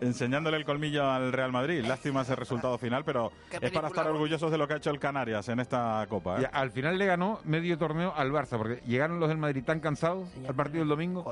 Enseñándole 0.00 0.56
el 0.58 0.64
colmillo 0.64 1.10
al 1.10 1.32
Real 1.32 1.52
Madrid. 1.52 1.84
Lástima 1.84 2.22
ese 2.22 2.36
resultado 2.36 2.76
final, 2.78 3.04
pero 3.04 3.32
es 3.60 3.70
para 3.70 3.88
estar 3.88 4.06
orgullosos 4.06 4.50
de 4.50 4.58
lo 4.58 4.68
que 4.68 4.74
ha 4.74 4.76
hecho 4.76 4.90
el 4.90 4.98
Canarias 4.98 5.48
en 5.48 5.60
esta 5.60 6.06
Copa. 6.08 6.40
Y 6.40 6.44
¿eh? 6.44 6.50
al 6.52 6.70
final 6.70 6.98
le 6.98 7.06
ganó 7.06 7.40
medio 7.44 7.78
torneo 7.78 8.12
al 8.14 8.30
Barça, 8.30 8.58
porque 8.58 8.82
llegaron 8.86 9.20
los 9.20 9.28
del 9.28 9.38
Madrid 9.38 9.64
tan 9.64 9.80
cansados 9.80 10.28
al 10.46 10.54
partido 10.54 10.80
del 10.80 10.88
domingo. 10.88 11.24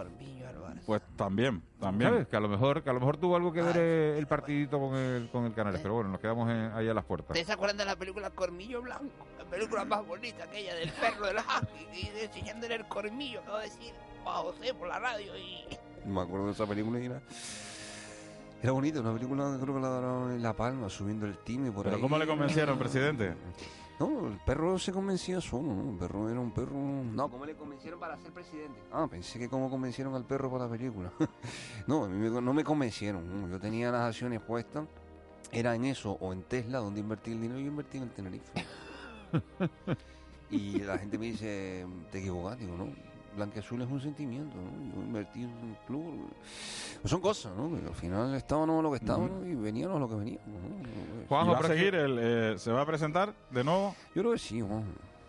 Pues 0.87 1.01
también, 1.17 1.63
también. 1.81 2.11
¿Sabes? 2.11 2.29
Que 2.29 2.37
a 2.37 2.41
lo 2.41 2.49
mejor, 2.49 2.83
que 2.83 2.91
a 2.91 2.93
lo 2.93 3.01
mejor 3.01 3.17
tuvo 3.17 3.37
algo 3.37 3.53
que 3.53 3.63
ver 3.63 3.77
eh, 3.79 4.19
el 4.19 4.27
partidito 4.27 4.79
con 4.79 4.95
el, 4.95 5.31
con 5.31 5.47
el 5.47 5.55
Canarias. 5.55 5.81
Pero 5.83 5.95
bueno, 5.95 6.11
nos 6.11 6.21
quedamos 6.21 6.51
en- 6.51 6.73
ahí 6.75 6.89
a 6.89 6.95
las 6.95 7.05
puertas. 7.05 7.31
¿Ustedes 7.31 7.47
se 7.47 7.53
acuerdan 7.55 7.79
de 7.79 7.87
la 7.87 7.97
película 7.97 8.29
Cormillo 8.31 8.83
Blanco? 8.83 9.27
La 9.39 9.45
película 9.47 9.85
más 9.85 10.07
bonita, 10.07 10.45
aquella 10.45 10.75
del 10.75 10.91
perro 10.93 11.27
del 11.27 11.37
y 11.95 12.09
enseñándole 12.23 12.75
el 12.75 12.85
cormillo, 12.87 13.41
acabo 13.41 13.59
de 13.59 13.65
decir 13.65 13.95
a 14.27 14.31
José 14.39 14.75
por 14.75 14.89
la 14.89 14.99
radio 14.99 15.37
y... 15.39 15.65
Me 16.07 16.21
acuerdo 16.21 16.47
de 16.47 16.53
esa 16.53 16.67
película 16.67 17.01
y 17.01 17.07
era... 17.07 17.23
Era 18.65 18.73
bonita, 18.73 19.01
una 19.01 19.13
película 19.13 19.59
creo 19.61 19.75
que 19.75 19.81
la 19.83 19.89
daban 19.91 20.31
en 20.33 20.43
La 20.43 20.55
Palma, 20.55 20.89
subiendo 20.89 21.27
el 21.27 21.37
time 21.37 21.71
por 21.71 21.85
¿Pero 21.85 21.97
ahí. 21.97 22.01
cómo 22.01 22.17
le 22.17 22.27
convencieron, 22.27 22.79
presidente? 22.79 23.35
No, 24.01 24.27
el 24.27 24.39
perro 24.39 24.79
se 24.79 24.91
convencía 24.91 25.39
solo, 25.43 25.75
¿no? 25.75 25.91
El 25.91 25.99
perro 25.99 26.31
era 26.31 26.41
un 26.41 26.51
perro... 26.51 26.73
No, 26.73 27.29
¿cómo 27.31 27.45
le 27.45 27.55
convencieron 27.55 28.01
para 28.01 28.17
ser 28.17 28.33
presidente? 28.33 28.81
Ah, 28.91 29.07
pensé 29.07 29.39
que 29.39 29.51
cómo 29.51 29.69
convencieron 29.69 30.15
al 30.15 30.25
perro 30.25 30.51
para 30.51 30.65
la 30.65 30.71
película. 30.71 31.13
no, 31.87 32.05
a 32.05 32.09
mí 32.09 32.17
me- 32.17 32.41
no 32.41 32.55
me 32.55 32.65
convencieron. 32.65 33.43
¿no? 33.43 33.49
Yo 33.51 33.61
tenía 33.61 33.93
las 33.93 34.01
acciones 34.09 34.41
puestas, 34.41 34.87
era 35.53 35.75
en 35.75 35.85
eso 35.85 36.13
o 36.13 36.33
en 36.33 36.43
Tesla, 36.45 36.79
donde 36.79 37.01
invertí 37.01 37.33
el 37.33 37.43
dinero, 37.43 37.61
yo 37.61 37.67
invertí 37.67 37.99
en 37.99 38.05
el 38.05 38.11
Tenerife. 38.13 38.51
y 40.51 40.79
la 40.79 40.97
gente 40.97 41.19
me 41.19 41.27
dice, 41.27 41.87
te 42.11 42.21
equivocas, 42.21 42.59
digo, 42.59 42.79
no. 42.79 42.89
Blanqueazul 43.37 43.83
es 43.83 43.91
un 43.91 44.01
sentimiento, 44.01 44.57
¿no? 44.57 44.95
Yo 44.95 45.03
invertí 45.03 45.43
en 45.43 45.51
un 45.51 45.77
club. 45.87 46.29
Pues 47.01 47.11
son 47.11 47.21
cosas, 47.21 47.53
¿no? 47.57 47.71
Que 47.71 47.87
al 47.87 47.95
final 47.95 48.35
estábamos 48.35 48.83
lo 48.83 48.91
que 48.91 48.97
estábamos 48.97 49.47
y 49.47 49.55
veníamos 49.55 50.01
lo 50.01 50.09
que 50.09 50.15
veníamos. 50.15 50.47
¿no? 50.47 51.45
¿Y 51.45 51.49
va 51.49 51.59
a 51.59 51.63
seguir? 51.63 51.95
El, 51.95 52.19
eh, 52.21 52.55
¿Se 52.59 52.71
va 52.71 52.83
a 52.83 52.87
presentar 52.87 53.35
de 53.51 53.65
nuevo? 53.65 53.95
Yo 54.15 54.23
creo 54.23 54.33
que 54.33 54.39
sí, 54.39 54.61
Juan. 54.61 54.85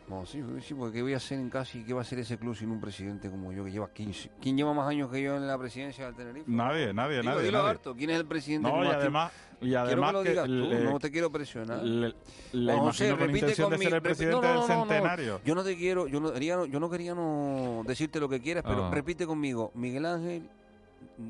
Vamos, 0.08 0.30
sí, 0.30 0.40
que 0.56 0.62
sí, 0.62 0.76
porque 0.76 0.98
¿qué 0.98 1.02
voy 1.02 1.14
a 1.16 1.18
hacer 1.18 1.40
en 1.40 1.50
casa 1.50 1.80
y 1.80 1.84
qué 1.84 1.92
va 1.92 2.02
a 2.02 2.04
hacer 2.04 2.20
ese 2.20 2.38
club 2.38 2.56
sin 2.56 2.70
un 2.70 2.80
presidente 2.80 3.28
como 3.28 3.52
yo 3.52 3.66
que 3.66 3.72
lleva 3.72 3.90
15? 3.92 4.30
¿Quién 4.40 4.56
lleva 4.56 4.72
más 4.72 4.88
años 4.88 5.10
que 5.12 5.20
yo 5.20 5.36
en 5.36 5.48
la 5.48 5.58
presidencia 5.58 6.06
del 6.06 6.16
Tenerife? 6.16 6.46
Nadie, 6.52 6.94
nadie, 6.94 7.18
Dilo, 7.22 7.32
nadie. 7.32 7.44
dilo 7.46 7.58
nadie. 7.58 7.70
harto. 7.72 7.96
¿Quién 7.96 8.12
es 8.12 8.18
el 8.18 8.26
presidente 8.28 8.70
No, 8.70 8.84
y 8.84 8.88
más 8.88 8.96
además, 8.98 9.32
y 9.62 9.74
además 9.74 10.14
que 10.24 10.34
lo 10.36 10.44
tú, 10.46 10.52
le- 10.52 10.84
no 10.84 11.00
te 11.00 11.10
quiero 11.10 11.32
presionar. 11.32 11.82
le- 11.82 12.12
Juan 12.12 12.64
imagino 12.64 12.84
José, 12.84 13.10
con 13.10 13.20
repite 13.20 13.40
intención 13.40 13.70
de 13.72 13.76
conmigo, 13.78 13.90
ser 13.90 13.96
el 13.98 14.00
repi- 14.00 14.04
presidente 14.04 14.36
no, 14.36 14.42
no, 14.42 14.48
del 14.48 14.56
no, 14.60 14.68
no, 14.68 14.76
no. 14.76 14.86
centenario. 14.92 15.42
Yo 15.44 15.56
no 15.56 15.64
te 15.64 15.76
quiero, 15.76 16.08
yo 16.08 16.20
no 16.20 16.32
quería, 16.34 16.66
yo 16.68 16.80
no 16.80 16.90
quería 16.92 17.16
no 17.16 17.82
decirte 17.88 18.20
lo 18.20 18.30
que 18.30 18.40
quieras, 18.40 18.64
pero 18.64 18.86
Ah. 18.86 18.92
repite 18.94 19.26
conmigo. 19.26 19.72
Miguel 19.74 20.06
Ángel, 20.06 20.48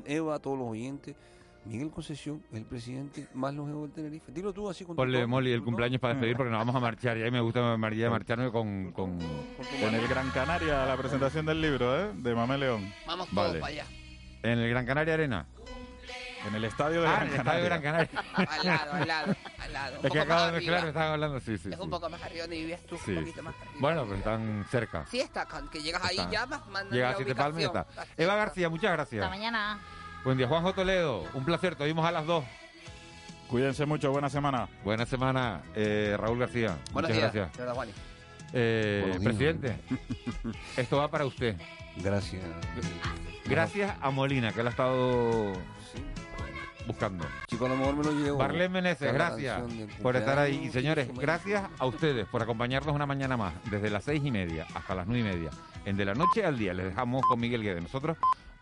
Eva, 0.04 0.38
todos 0.38 0.58
los 0.58 0.68
oyentes. 0.68 1.14
Miguel 1.66 1.90
Concesión 1.90 2.42
es 2.52 2.58
el 2.58 2.64
presidente 2.64 3.26
más 3.34 3.52
longevo 3.54 3.82
del 3.82 3.92
Tenerife. 3.92 4.30
Dilo 4.32 4.52
tú 4.52 4.70
así 4.70 4.84
con 4.84 4.94
tu 4.94 5.02
Ponle, 5.02 5.26
Molly, 5.26 5.50
el 5.52 5.58
con 5.60 5.66
cumpleaños 5.66 6.00
para 6.00 6.14
despedir 6.14 6.36
porque 6.36 6.50
nos 6.50 6.58
vamos 6.60 6.76
a 6.76 6.80
marchar. 6.80 7.16
Y 7.18 7.22
a 7.22 7.24
mí 7.24 7.30
me 7.32 7.40
gusta 7.40 7.76
mar- 7.76 7.94
ya 7.94 8.08
marcharme 8.08 8.50
con... 8.52 8.92
con... 8.92 9.18
En 9.80 9.94
el 9.94 10.06
Gran 10.08 10.30
Canaria, 10.30 10.86
la 10.86 10.96
presentación 10.96 11.44
del 11.46 11.60
libro, 11.60 11.98
¿eh? 12.00 12.12
De 12.14 12.34
Mamé 12.34 12.58
León. 12.58 12.92
Vamos 13.06 13.26
todos 13.28 13.48
Vale. 13.48 13.60
para 13.60 13.72
allá. 13.72 13.84
En 14.42 14.58
el 14.58 14.70
Gran 14.70 14.86
Canaria 14.86 15.14
Arena. 15.14 15.46
En 16.46 16.54
el 16.54 16.64
estadio 16.64 17.00
de 17.02 17.08
Ah, 17.08 17.16
Gran 17.24 17.26
estadio 17.34 17.68
Canaria. 17.68 17.68
Gran 17.68 17.82
Canaria. 17.82 18.24
Al 18.60 18.66
lado, 18.66 18.92
al 18.92 19.08
lado, 19.08 19.36
al 19.58 19.72
lado. 19.72 19.98
Un 20.00 20.06
Es 20.06 20.12
que 20.12 20.20
acabo 20.20 20.46
de 20.46 20.52
mezclar, 20.52 20.86
estaban 20.86 21.12
hablando, 21.14 21.40
sí, 21.40 21.58
sí. 21.58 21.68
Es 21.70 21.74
sí. 21.74 21.80
un 21.82 21.90
poco 21.90 22.08
más 22.08 22.22
arriba 22.22 22.42
donde 22.42 22.56
vivías 22.58 22.80
tú, 22.82 22.96
Sí, 23.04 23.10
un 23.10 23.20
poquito 23.24 23.42
más 23.42 23.54
arriba. 23.56 23.74
Bueno, 23.80 24.04
pues 24.06 24.18
están 24.18 24.64
cerca. 24.70 25.04
Sí, 25.10 25.18
está, 25.18 25.46
con- 25.46 25.68
que 25.68 25.82
llegas 25.82 26.04
ahí 26.04 26.18
Está. 26.18 26.30
ya, 26.30 26.46
más 26.46 26.64
mandan 26.68 26.92
Llega 26.92 27.08
la 27.08 27.14
a 27.14 27.16
Siete 27.16 27.34
Palmas 27.34 27.58
y 27.58 27.62
ya 27.64 27.70
ubicación. 27.70 28.04
está. 28.04 28.22
Eva 28.22 28.36
García, 28.36 28.68
muchas 28.68 28.92
gracias. 28.92 29.24
Hasta 29.24 29.36
mañana. 29.36 29.80
Buen 30.26 30.36
día, 30.36 30.48
Juanjo 30.48 30.72
Toledo. 30.72 31.22
Un 31.34 31.44
placer, 31.44 31.76
te 31.76 31.84
vimos 31.84 32.04
a 32.04 32.10
las 32.10 32.26
dos. 32.26 32.44
Cuídense 33.46 33.86
mucho, 33.86 34.10
buena 34.10 34.28
semana. 34.28 34.68
Buena 34.82 35.06
semana, 35.06 35.62
eh, 35.76 36.16
Raúl 36.18 36.40
García. 36.40 36.76
Buenos 36.92 37.12
muchas 37.12 37.32
días, 37.32 37.52
gracias. 37.54 37.74
Juani. 37.76 37.92
Eh, 38.52 39.20
presidente, 39.22 39.76
esto 40.76 40.96
va 40.96 41.08
para 41.08 41.26
usted. 41.26 41.54
Gracias. 41.98 42.42
Gracias 43.44 43.96
a 44.00 44.10
Molina, 44.10 44.50
que 44.50 44.64
la 44.64 44.70
ha 44.70 44.72
estado 44.72 45.52
buscando. 46.88 47.24
Chico, 47.46 47.66
a 47.66 47.68
lo 47.68 47.76
mejor 47.76 47.96
me 47.96 48.02
lo 48.02 48.10
llevo. 48.10 48.38
Barlén 48.38 48.72
Meneses, 48.72 49.12
gracias 49.12 49.62
por 50.02 50.16
estar 50.16 50.40
ahí. 50.40 50.60
Y 50.64 50.70
señores, 50.70 51.08
gracias 51.14 51.70
a 51.78 51.86
ustedes 51.86 52.26
por 52.26 52.42
acompañarnos 52.42 52.92
una 52.92 53.06
mañana 53.06 53.36
más, 53.36 53.54
desde 53.70 53.90
las 53.90 54.02
seis 54.02 54.24
y 54.24 54.32
media 54.32 54.66
hasta 54.74 54.96
las 54.96 55.06
nueve 55.06 55.20
y 55.20 55.34
media. 55.34 55.50
En 55.84 55.96
De 55.96 56.04
la 56.04 56.14
Noche 56.14 56.44
al 56.44 56.58
Día 56.58 56.74
les 56.74 56.86
dejamos 56.86 57.22
con 57.28 57.38
Miguel 57.38 57.62
Guedes. 57.62 57.84
Nosotros 57.84 58.16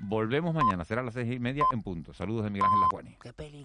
volvemos 0.09 0.55
mañana, 0.55 0.85
será 0.85 1.01
a 1.01 1.05
las 1.05 1.15
seis 1.15 1.31
y 1.33 1.39
media 1.39 1.65
en 1.73 1.83
punto. 1.83 2.13
Saludos 2.15 2.45
de 2.45 2.51
Miguel 2.51 2.69
Ángel. 2.93 3.17